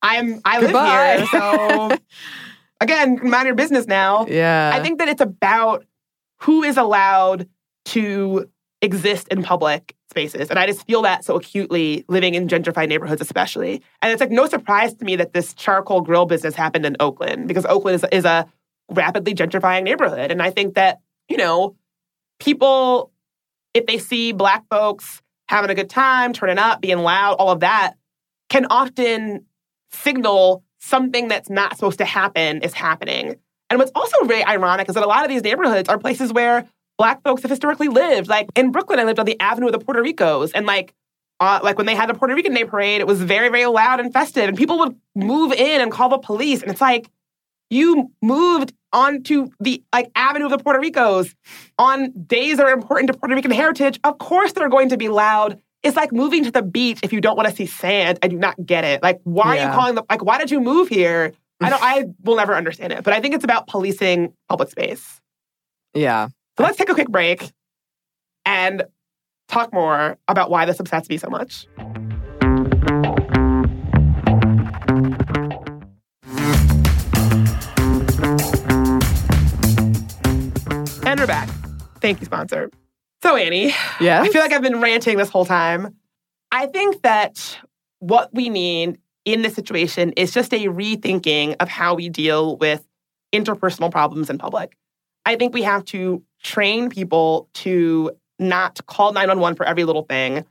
[0.00, 1.16] I'm I Goodbye.
[1.16, 1.26] live here.
[1.26, 1.98] So
[2.80, 4.26] again, mind your business now.
[4.26, 4.72] Yeah.
[4.74, 5.84] I think that it's about
[6.42, 7.48] who is allowed
[7.84, 8.48] to
[8.80, 10.50] exist in public spaces.
[10.50, 13.82] And I just feel that so acutely living in gentrified neighborhoods, especially.
[14.02, 17.48] And it's like no surprise to me that this charcoal grill business happened in Oakland
[17.48, 18.46] because Oakland is, is a
[18.90, 20.30] rapidly gentrifying neighborhood.
[20.30, 21.76] And I think that, you know,
[22.40, 23.12] people,
[23.72, 27.60] if they see Black folks having a good time, turning up, being loud, all of
[27.60, 27.94] that,
[28.50, 29.46] can often
[29.92, 33.36] signal something that's not supposed to happen is happening.
[33.72, 36.66] And what's also very ironic is that a lot of these neighborhoods are places where
[36.98, 38.28] Black folks have historically lived.
[38.28, 40.92] Like in Brooklyn, I lived on the Avenue of the Puerto Ricos, and like,
[41.40, 43.98] uh, like when they had the Puerto Rican Day Parade, it was very, very loud
[43.98, 47.08] and festive, and people would move in and call the police, and it's like
[47.70, 51.34] you moved onto the like Avenue of the Puerto Ricos
[51.78, 53.98] on days that are important to Puerto Rican heritage.
[54.04, 55.58] Of course, they're going to be loud.
[55.82, 58.18] It's like moving to the beach if you don't want to see sand.
[58.22, 59.02] I do not get it.
[59.02, 60.22] Like, why are you calling the like?
[60.22, 61.32] Why did you move here?
[61.64, 61.82] I don't.
[61.82, 63.02] I will never understand it.
[63.04, 65.20] But I think it's about policing public space.
[65.94, 66.28] yeah.
[66.58, 67.50] So let's take a quick break
[68.44, 68.82] and
[69.48, 71.66] talk more about why this upsets me so much.
[81.04, 81.48] And we're back.
[82.00, 82.70] Thank you, sponsor.
[83.22, 84.22] So, Annie, Yeah.
[84.22, 85.96] I feel like I've been ranting this whole time.
[86.50, 87.58] I think that
[87.98, 92.86] what we need in this situation is just a rethinking of how we deal with
[93.32, 94.76] interpersonal problems in public.
[95.24, 100.44] I think we have to train people to not call 911 for every little thing.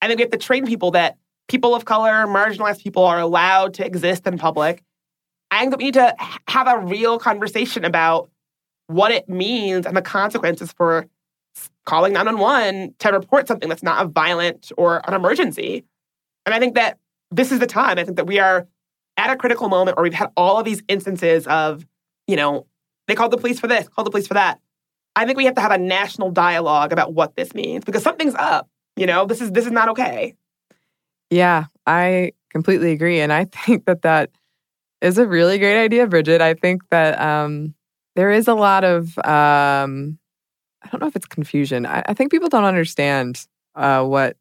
[0.00, 3.74] I think we have to train people that people of color, marginalized people are allowed
[3.74, 4.82] to exist in public.
[5.50, 6.14] I think that we need to
[6.48, 8.30] have a real conversation about
[8.86, 11.06] what it means and the consequences for
[11.84, 15.84] calling 911 to report something that's not a violent or an emergency.
[16.46, 16.98] And I think that
[17.36, 17.98] this is the time.
[17.98, 18.66] I think that we are
[19.16, 21.86] at a critical moment where we've had all of these instances of,
[22.26, 22.66] you know,
[23.06, 24.60] they called the police for this, called the police for that.
[25.16, 28.34] I think we have to have a national dialogue about what this means because something's
[28.34, 28.68] up.
[28.96, 30.34] You know, this is this is not okay.
[31.30, 33.20] Yeah, I completely agree.
[33.20, 34.30] And I think that that
[35.00, 36.40] is a really great idea, Bridget.
[36.40, 37.74] I think that um,
[38.16, 40.18] there is a lot of, um,
[40.82, 41.86] I don't know if it's confusion.
[41.86, 44.36] I, I think people don't understand uh, what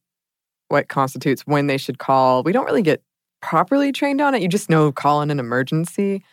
[0.73, 2.43] what constitutes when they should call.
[2.43, 3.01] We don't really get
[3.41, 4.41] properly trained on it.
[4.41, 6.23] You just know call in an emergency.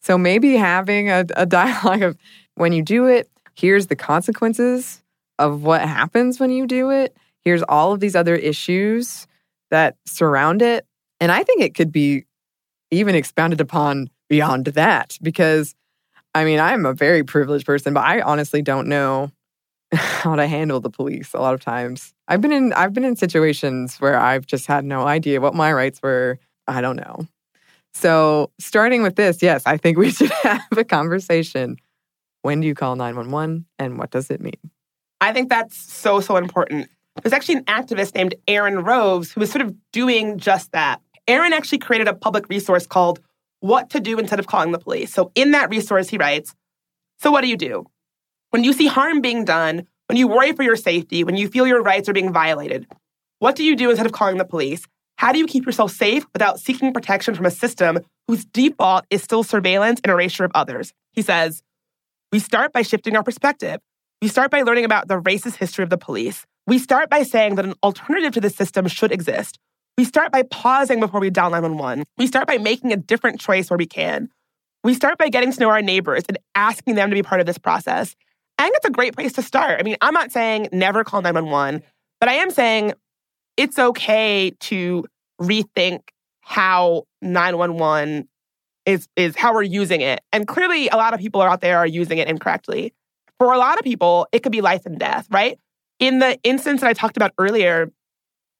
[0.00, 2.16] So maybe having a, a dialogue of
[2.56, 5.02] when you do it, here's the consequences
[5.38, 7.14] of what happens when you do it.
[7.44, 9.26] Here's all of these other issues
[9.70, 10.86] that surround it.
[11.20, 12.24] And I think it could be
[12.90, 15.74] even expounded upon beyond that because
[16.34, 19.30] I mean, I'm a very privileged person, but I honestly don't know
[19.96, 22.14] how to handle the police a lot of times.
[22.28, 25.72] I've been in I've been in situations where I've just had no idea what my
[25.72, 26.38] rights were.
[26.66, 27.26] I don't know.
[27.94, 31.76] So, starting with this, yes, I think we should have a conversation.
[32.42, 34.58] When do you call 911 and what does it mean?
[35.20, 36.88] I think that's so, so important.
[37.22, 41.00] There's actually an activist named Aaron Rose who was sort of doing just that.
[41.28, 43.20] Aaron actually created a public resource called
[43.60, 45.12] What to Do Instead of Calling the Police.
[45.12, 46.54] So, in that resource, he writes
[47.20, 47.86] So, what do you do?
[48.52, 51.66] When you see harm being done, when you worry for your safety, when you feel
[51.66, 52.86] your rights are being violated,
[53.38, 54.86] what do you do instead of calling the police?
[55.16, 59.22] How do you keep yourself safe without seeking protection from a system whose default is
[59.22, 60.92] still surveillance and erasure of others?
[61.14, 61.62] He says,
[62.30, 63.80] We start by shifting our perspective.
[64.20, 66.44] We start by learning about the racist history of the police.
[66.66, 69.58] We start by saying that an alternative to this system should exist.
[69.96, 72.04] We start by pausing before we dial 911.
[72.18, 74.28] We start by making a different choice where we can.
[74.84, 77.46] We start by getting to know our neighbors and asking them to be part of
[77.46, 78.14] this process.
[78.62, 79.80] I think it's a great place to start.
[79.80, 81.82] I mean, I'm not saying never call 911,
[82.20, 82.92] but I am saying
[83.56, 85.04] it's okay to
[85.40, 86.02] rethink
[86.42, 88.28] how 911
[88.86, 90.20] is is how we're using it.
[90.32, 92.94] And clearly a lot of people out there are using it incorrectly.
[93.40, 95.58] For a lot of people, it could be life and death, right?
[95.98, 97.90] In the instance that I talked about earlier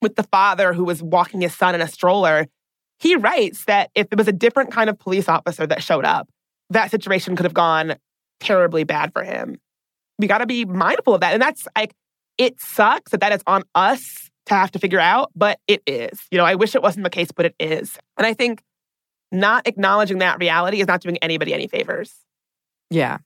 [0.01, 2.49] with the father who was walking his son in a stroller,
[2.99, 6.29] he writes that if it was a different kind of police officer that showed up,
[6.71, 7.95] that situation could have gone
[8.41, 9.59] terribly bad for him.
[10.18, 11.33] We got to be mindful of that.
[11.33, 11.94] And that's like,
[12.38, 16.20] it sucks that that is on us to have to figure out, but it is.
[16.31, 17.98] You know, I wish it wasn't the case, but it is.
[18.16, 18.62] And I think
[19.31, 22.14] not acknowledging that reality is not doing anybody any favors.
[22.90, 23.18] Yeah,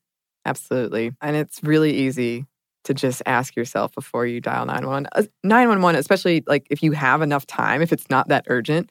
[0.47, 1.11] Absolutely.
[1.21, 2.45] And it's really easy
[2.85, 5.09] to just ask yourself before you dial 911.
[5.11, 8.89] Uh, 911, especially like if you have enough time, if it's not that urgent,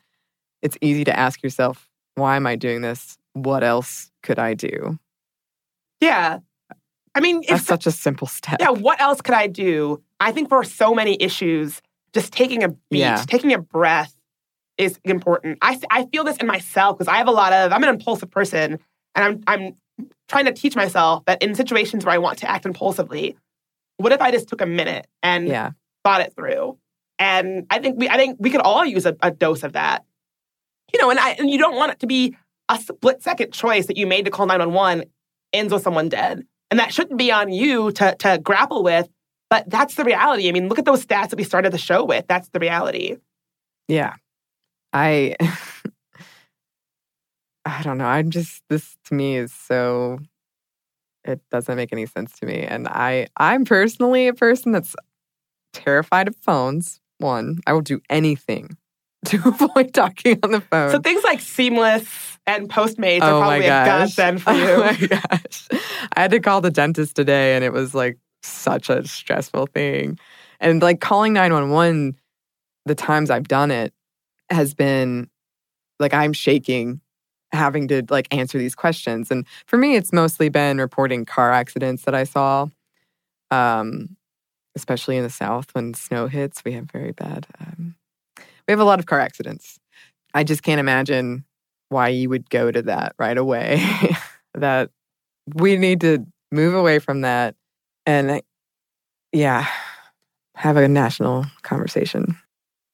[0.61, 3.17] it's easy to ask yourself, why am I doing this?
[3.33, 4.99] What else could I do?
[6.01, 6.41] Yeah.
[7.17, 8.59] I mean, That's such a simple step.
[8.61, 10.03] Yeah, what else could I do?
[10.21, 11.81] I think for so many issues,
[12.13, 13.25] just taking a beat, Yeah.
[13.27, 14.15] taking a breath
[14.77, 15.59] is important.
[15.63, 18.31] I, I feel this in myself because I have a lot of, I'm an impulsive
[18.31, 18.79] person
[19.15, 22.67] and I'm, I'm trying to teach myself that in situations where I want to act
[22.67, 23.37] impulsively,
[23.97, 25.71] what if I just took a minute and Yeah.
[26.05, 26.77] thought it through?
[27.19, 30.05] And I think we, I think we could all use a, a dose of that.
[30.93, 32.37] You know, and I, and you don't want it to be
[32.69, 35.05] a split second choice that you made to call 911
[35.55, 36.45] ends with someone dead.
[36.71, 39.09] And that shouldn't be on you to, to grapple with.
[39.49, 40.49] But that's the reality.
[40.49, 42.27] I mean, look at those stats that we started the show with.
[42.27, 43.17] That's the reality.
[43.89, 44.15] Yeah.
[44.93, 45.37] I
[47.65, 48.07] I don't know.
[48.07, 50.19] I'm just this to me is so
[51.25, 52.61] it doesn't make any sense to me.
[52.63, 54.97] And I I'm personally a person that's
[55.73, 57.01] terrified of phones.
[57.19, 58.77] One, I will do anything
[59.27, 60.91] to avoid talking on the phone.
[60.91, 64.69] So things like Seamless and Postmates oh are probably a godsend for you.
[64.69, 65.69] Oh my gosh.
[66.15, 70.19] I had to call the dentist today and it was like such a stressful thing.
[70.61, 72.17] And like calling 911,
[72.85, 73.93] the times I've done it
[74.49, 75.29] has been
[75.99, 77.01] like I'm shaking
[77.53, 79.31] having to like answer these questions.
[79.31, 82.69] And for me, it's mostly been reporting car accidents that I saw.
[83.51, 84.17] Um,
[84.77, 87.95] especially in the South when snow hits, we have very bad, um,
[88.69, 89.81] we have a lot of car accidents.
[90.35, 91.46] I just can't imagine
[91.89, 93.83] why you would go to that right away.
[94.55, 94.91] that
[95.55, 97.55] we need to move away from that
[98.05, 98.43] and,
[99.33, 99.67] yeah,
[100.55, 102.37] have a national conversation.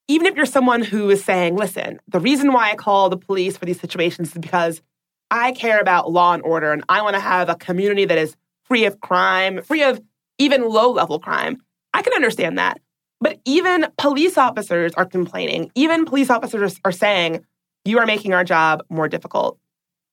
[0.09, 3.57] even if you're someone who is saying, listen, the reason why I call the police
[3.57, 4.83] for these situations is because
[5.31, 8.37] I care about law and order and I want to have a community that is
[8.65, 10.01] free of crime, free of
[10.39, 11.63] even low level crime.
[11.95, 12.81] I can understand that.
[13.21, 15.71] But even police officers are complaining.
[15.75, 17.45] Even police officers are saying,
[17.85, 19.59] you are making our job more difficult.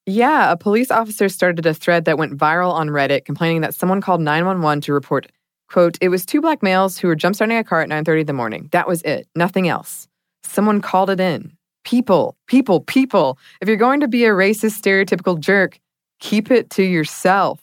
[0.06, 4.02] Yeah, a police officer started a thread that went viral on Reddit complaining that someone
[4.02, 5.32] called 911 to report,
[5.68, 8.34] quote, it was two black males who were jumpstarting a car at 9:30 in the
[8.34, 8.70] morning.
[8.72, 9.28] That was it.
[9.36, 10.08] Nothing else.
[10.44, 11.54] Someone called it in.
[11.86, 13.38] People, people, people.
[13.62, 15.80] If you're going to be a racist, stereotypical jerk,
[16.20, 17.60] keep it to yourself.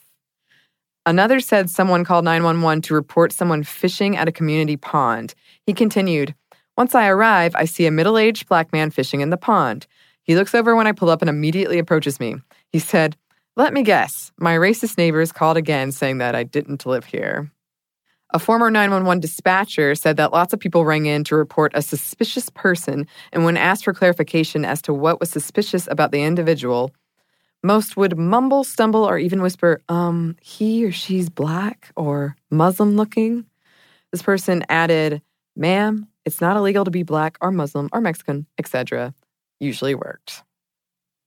[1.05, 5.35] Another said someone called 911 to report someone fishing at a community pond.
[5.65, 6.35] He continued,
[6.77, 9.87] Once I arrive, I see a middle aged black man fishing in the pond.
[10.27, 12.37] He looks over when I pull up and immediately approaches me.
[12.71, 13.17] He said,
[13.57, 14.33] Let me guess.
[14.39, 17.51] My racist neighbors called again saying that I didn't live here.
[18.31, 22.51] A former 911 dispatcher said that lots of people rang in to report a suspicious
[22.51, 26.91] person, and when asked for clarification as to what was suspicious about the individual,
[27.63, 33.47] most would mumble, stumble, or even whisper, um, he or she's black or Muslim looking.
[34.11, 35.23] This person added,
[35.55, 39.15] ma'am, it's not illegal to be black or Muslim or Mexican, etc.
[39.61, 40.43] Usually worked.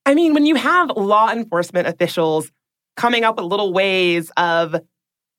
[0.05, 2.51] I mean, when you have law enforcement officials
[2.97, 4.75] coming up with little ways of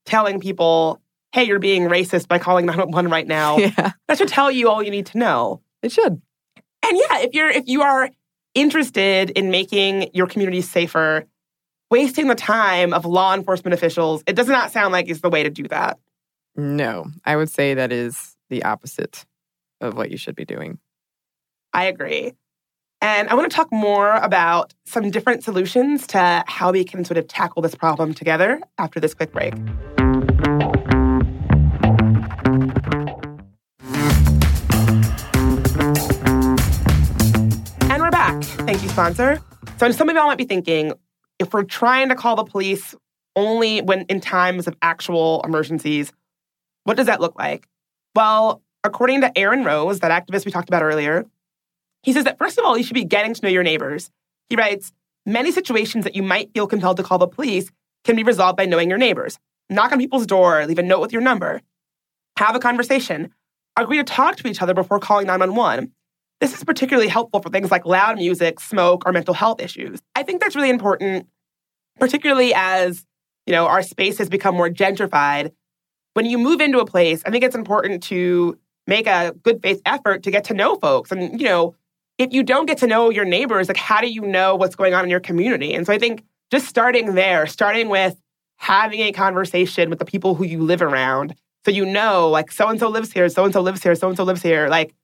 [0.06, 1.00] telling people,
[1.32, 4.82] hey, you're being racist by calling 911 right now, Yeah, that should tell you all
[4.82, 5.60] you need to know.
[5.82, 6.20] it should.
[6.82, 8.08] And yeah, if you're if you are
[8.54, 11.24] interested in making your community safer,
[11.90, 15.42] wasting the time of law enforcement officials, it does not sound like is the way
[15.42, 15.98] to do that.
[16.56, 19.24] No, I would say that is the opposite
[19.80, 20.78] of what you should be doing.
[21.72, 22.32] I agree.
[23.02, 27.16] And I want to talk more about some different solutions to how we can sort
[27.16, 29.54] of tackle this problem together after this quick break.
[37.88, 38.42] And we're back.
[38.44, 39.40] Thank you, sponsor.
[39.78, 40.92] So some of y'all might be thinking,
[41.38, 42.94] if we're trying to call the police
[43.34, 46.12] only when in times of actual emergencies,
[46.84, 47.66] what does that look like?
[48.14, 51.24] Well, according to Aaron Rose, that activist we talked about earlier,
[52.02, 54.10] he says that first of all, you should be getting to know your neighbors.
[54.48, 54.92] He writes,
[55.26, 57.70] many situations that you might feel compelled to call the police
[58.04, 59.38] can be resolved by knowing your neighbors.
[59.68, 61.60] Knock on people's door, leave a note with your number,
[62.38, 63.32] have a conversation,
[63.76, 65.92] agree to talk to each other before calling 911.
[66.40, 70.00] This is particularly helpful for things like loud music, smoke, or mental health issues.
[70.14, 71.26] I think that's really important,
[71.98, 73.04] particularly as
[73.46, 75.52] you know our space has become more gentrified.
[76.14, 79.82] When you move into a place, I think it's important to make a good faith
[79.84, 81.12] effort to get to know folks.
[81.12, 81.76] And you know,
[82.20, 84.92] if you don't get to know your neighbors, like how do you know what's going
[84.92, 85.72] on in your community?
[85.72, 88.14] And so I think just starting there, starting with
[88.56, 92.68] having a conversation with the people who you live around, so you know, like so
[92.68, 94.94] and so lives here, so and so lives here, so and so lives here, like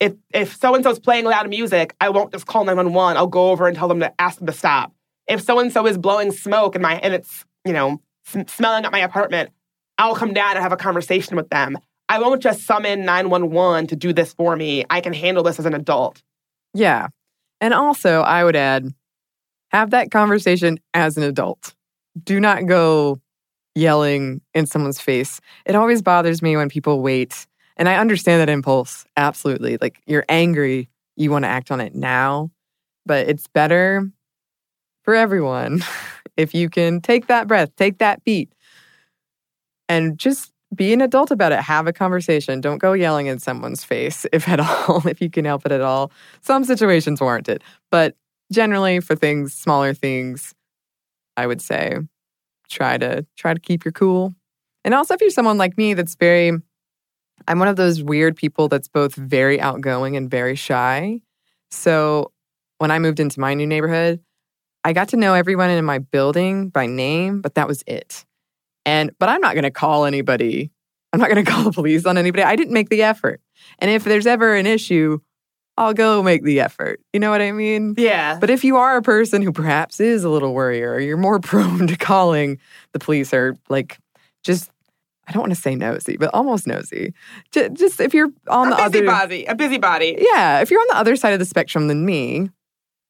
[0.00, 3.18] if if so and so's playing loud music, I won't just call 911.
[3.18, 4.94] I'll go over and tell them to ask them to stop.
[5.28, 8.86] If so and so is blowing smoke and my and it's, you know, sm- smelling
[8.86, 9.50] up my apartment,
[9.98, 11.76] I'll come down and have a conversation with them.
[12.08, 14.84] I won't just summon 911 to do this for me.
[14.88, 16.22] I can handle this as an adult.
[16.76, 17.08] Yeah.
[17.60, 18.92] And also, I would add
[19.70, 21.74] have that conversation as an adult.
[22.22, 23.20] Do not go
[23.74, 25.40] yelling in someone's face.
[25.64, 27.46] It always bothers me when people wait.
[27.76, 29.04] And I understand that impulse.
[29.16, 29.78] Absolutely.
[29.80, 32.50] Like you're angry, you want to act on it now.
[33.04, 34.10] But it's better
[35.02, 35.82] for everyone
[36.36, 38.52] if you can take that breath, take that beat,
[39.88, 41.60] and just be an adult about it.
[41.60, 42.60] Have a conversation.
[42.60, 45.80] Don't go yelling in someone's face, if at all, if you can help it at
[45.80, 46.10] all.
[46.40, 47.62] Some situations warrant it.
[47.90, 48.16] But
[48.52, 50.54] generally, for things, smaller things,
[51.36, 51.98] I would say
[52.68, 54.34] try to try to keep your cool.
[54.84, 56.52] And also if you're someone like me that's very
[57.46, 61.20] I'm one of those weird people that's both very outgoing and very shy.
[61.70, 62.32] So
[62.78, 64.20] when I moved into my new neighborhood,
[64.84, 68.24] I got to know everyone in my building by name, but that was it.
[68.86, 70.70] And but I'm not going to call anybody.
[71.12, 72.44] I'm not going to call the police on anybody.
[72.44, 73.42] I didn't make the effort.
[73.78, 75.18] And if there's ever an issue,
[75.76, 77.00] I'll go make the effort.
[77.12, 77.94] You know what I mean?
[77.98, 78.38] Yeah.
[78.40, 81.38] But if you are a person who perhaps is a little worrier, or you're more
[81.40, 82.58] prone to calling
[82.92, 83.98] the police or like
[84.42, 84.70] just
[85.28, 87.12] I don't want to say nosy, but almost nosy.
[87.50, 90.16] Just, just if you're on a the other busybody, a busybody.
[90.20, 92.48] Yeah, if you're on the other side of the spectrum than me,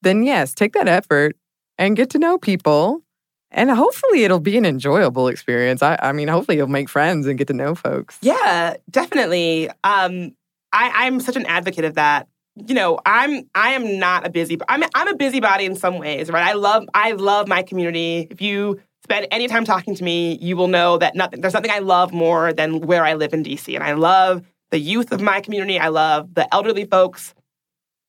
[0.01, 1.37] then yes, take that effort
[1.77, 3.03] and get to know people.
[3.51, 5.83] And hopefully it'll be an enjoyable experience.
[5.83, 8.19] I, I mean, hopefully you'll make friends and get to know folks.
[8.21, 9.69] Yeah, definitely.
[9.85, 10.35] Um,
[10.73, 12.29] I, I'm such an advocate of that
[12.67, 14.59] you know, I'm I am not a busy.
[14.69, 16.47] I'm I'm a busybody in some ways, right?
[16.47, 18.29] I love I love my community.
[18.31, 21.71] If you spend any time talking to me, you will know that nothing there's nothing
[21.71, 23.75] I love more than where I live in DC.
[23.75, 25.79] And I love the youth of my community.
[25.79, 27.35] I love the elderly folks.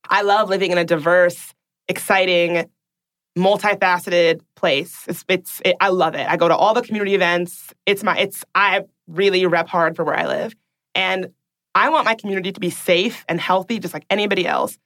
[0.10, 1.54] I love living in a diverse,
[1.90, 2.70] exciting,
[3.38, 5.06] multifaceted place.
[5.08, 6.28] It's, it's it, I love it.
[6.28, 7.74] I go to all the community events.
[7.86, 10.56] It's my it's I really rep hard for where I live.
[10.96, 11.30] And
[11.76, 14.78] I want my community to be safe and healthy, just like anybody else.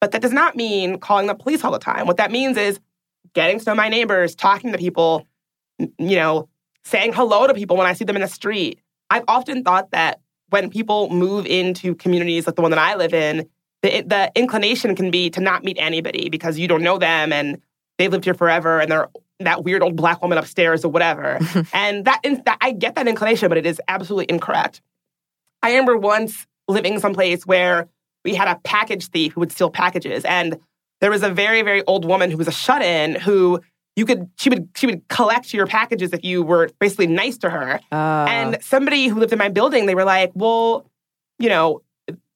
[0.00, 2.06] But that does not mean calling the police all the time.
[2.06, 2.80] What that means is
[3.34, 5.26] getting to know my neighbors, talking to people,
[5.78, 6.48] you know,
[6.84, 8.80] saying hello to people when I see them in the street.
[9.10, 13.12] I've often thought that when people move into communities like the one that I live
[13.12, 13.48] in,
[13.82, 17.60] the, the inclination can be to not meet anybody because you don't know them and
[17.98, 19.08] they've lived here forever and they're
[19.40, 21.38] that weird old black woman upstairs or whatever.
[21.72, 24.80] and that, that I get that inclination, but it is absolutely incorrect.
[25.62, 27.88] I remember once living someplace where
[28.24, 30.24] we had a package thief who would steal packages.
[30.24, 30.58] And
[31.00, 33.60] there was a very, very old woman who was a shut in who
[33.96, 37.50] you could she would she would collect your packages if you were basically nice to
[37.50, 37.80] her.
[37.90, 40.88] Uh, And somebody who lived in my building, they were like, Well,
[41.38, 41.82] you know,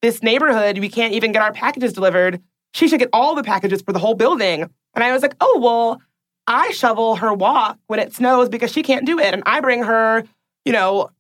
[0.01, 2.41] this neighborhood, we can't even get our packages delivered.
[2.75, 4.71] She should get all the packages for the whole building.
[4.95, 6.01] And I was like, Oh, well,
[6.47, 9.33] I shovel her walk when it snows because she can't do it.
[9.33, 10.25] And I bring her,
[10.65, 11.11] you know,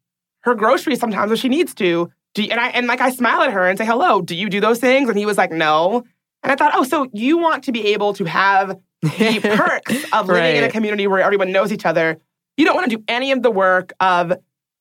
[0.40, 2.10] her groceries sometimes when she needs to.
[2.34, 4.22] Do you, and I and like I smile at her and say hello.
[4.22, 5.08] Do you do those things?
[5.08, 6.04] And he was like, no.
[6.42, 10.28] And I thought, oh, so you want to be able to have the perks of
[10.28, 12.18] living in a community where everyone knows each other.
[12.56, 14.32] You don't want to do any of the work of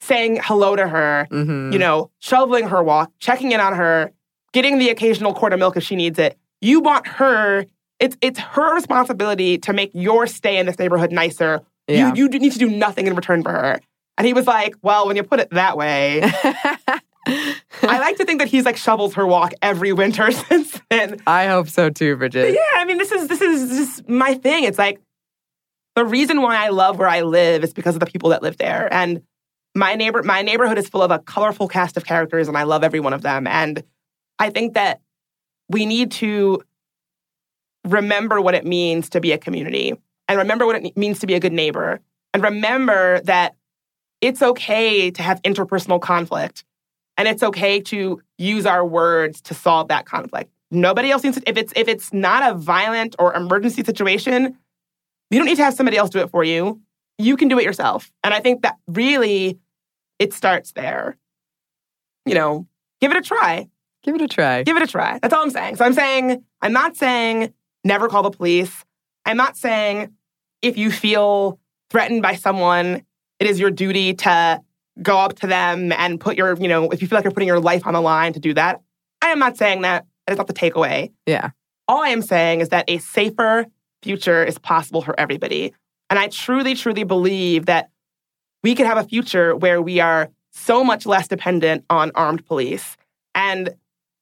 [0.01, 1.71] saying hello to her, mhm.
[1.71, 4.11] you know, shoveling her walk, checking in on her,
[4.53, 6.37] getting the occasional quart of milk if she needs it.
[6.59, 7.65] You want her.
[8.01, 11.61] It's it's her responsibility to make your stay in this neighborhood nicer.
[11.87, 12.13] Yeah.
[12.13, 13.79] You you need to do nothing in return for her.
[14.17, 16.21] And he was like, well, when you put it that way,
[17.27, 21.21] I like to think that he's like shovels her walk every winter since then.
[21.27, 22.53] I hope so too, But Bridget.
[22.55, 24.63] yeah, I mean, this is this is just my thing.
[24.63, 24.99] It's like
[25.95, 28.57] the reason why I love where I live is because of the people that live
[28.57, 28.91] there.
[28.91, 29.21] And
[29.75, 32.83] my neighbor, my neighborhood is full of a colorful cast of characters, and I love
[32.83, 33.45] every one of them.
[33.47, 33.83] And
[34.39, 35.01] I think that
[35.69, 36.61] we need to
[37.85, 39.93] remember what it means to be a community,
[40.27, 41.99] and remember what it means to be a good neighbor,
[42.33, 43.55] and remember that
[44.21, 46.63] it's okay to have interpersonal conflict,
[47.17, 50.51] and it's okay to use our words to solve that conflict.
[50.69, 54.57] Nobody else needs to, if it's if it's not a violent or emergency situation,
[55.29, 56.79] you don't need to have somebody else do it for you.
[57.17, 58.11] You can do it yourself.
[58.23, 59.59] And I think that really
[60.17, 61.17] it starts there.
[62.25, 62.67] You know,
[63.01, 63.67] give it a try.
[64.03, 64.63] Give it a try.
[64.63, 65.19] Give it a try.
[65.21, 65.75] That's all I'm saying.
[65.75, 67.53] So I'm saying, I'm not saying
[67.83, 68.83] never call the police.
[69.25, 70.13] I'm not saying
[70.61, 71.59] if you feel
[71.89, 73.03] threatened by someone,
[73.39, 74.61] it is your duty to
[75.01, 77.47] go up to them and put your, you know, if you feel like you're putting
[77.47, 78.81] your life on the line to do that.
[79.21, 80.05] I am not saying that.
[80.27, 81.11] That is not the takeaway.
[81.25, 81.51] Yeah.
[81.87, 83.65] All I am saying is that a safer
[84.03, 85.73] future is possible for everybody.
[86.09, 87.89] And I truly, truly believe that
[88.63, 92.97] we could have a future where we are so much less dependent on armed police.
[93.33, 93.71] And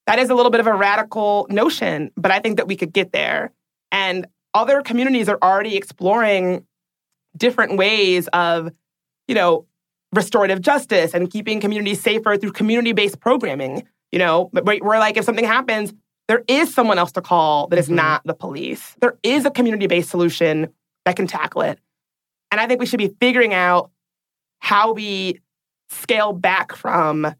[0.09, 2.91] that is a little bit of a radical notion, but I think that we could
[2.91, 3.51] get there.
[3.91, 6.65] And other communities are already exploring
[7.37, 8.71] different ways of
[9.27, 9.67] you know,
[10.11, 13.87] restorative justice and keeping communities safer through community based programming.
[14.11, 15.93] You know, where, like if something happens,
[16.27, 17.95] there is someone else to call that is Mhm.
[17.95, 18.95] not the police.
[19.01, 20.73] There is a community based solution
[21.05, 21.79] that can tackle it.
[22.49, 23.91] And I think we should be figuring out
[24.61, 25.39] how we
[25.91, 27.35] scale back from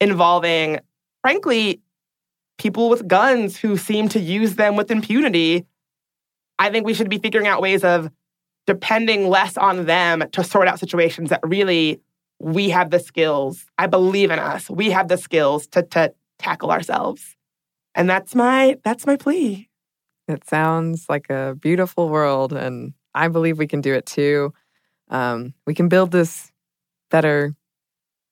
[0.00, 0.80] involving,
[1.20, 1.82] frankly,
[2.58, 5.66] people with guns who seem to use them with impunity.
[6.58, 8.10] I think we should be figuring out ways of
[8.66, 12.00] depending less on them to sort out situations that really
[12.38, 13.64] we have the skills.
[13.78, 14.68] I believe in us.
[14.68, 17.36] We have the skills to, to tackle ourselves.
[17.94, 19.68] And that's my that's my plea.
[20.28, 24.52] It sounds like a beautiful world, and I believe we can do it too.
[25.08, 26.50] Um, we can build this
[27.10, 27.54] better,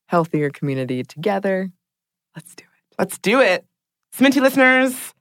[0.08, 1.70] healthier community together.
[2.34, 2.96] Let's do it.
[2.98, 3.64] Let's do it.
[4.16, 5.12] Sminty listeners,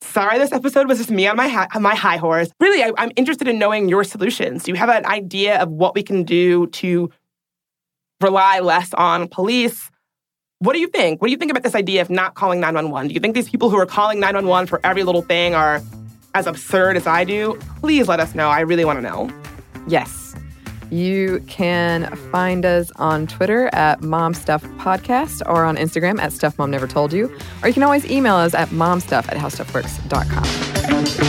[0.00, 2.48] sorry this episode was just me on my, my high horse.
[2.58, 4.62] Really, I, I'm interested in knowing your solutions.
[4.62, 7.10] Do you have an idea of what we can do to
[8.22, 9.90] rely less on police?
[10.60, 11.20] What do you think?
[11.20, 13.08] What do you think about this idea of not calling 911?
[13.08, 15.82] Do you think these people who are calling 911 for every little thing are
[16.34, 17.58] as absurd as I do?
[17.80, 18.48] Please let us know.
[18.48, 19.30] I really want to know.
[19.88, 20.34] Yes.
[20.90, 26.58] You can find us on Twitter at Mom Stuff Podcast or on Instagram at Stuff
[26.58, 27.26] Mom Never Told You.
[27.62, 31.25] Or you can always email us at momstuff at howstuffworks.com.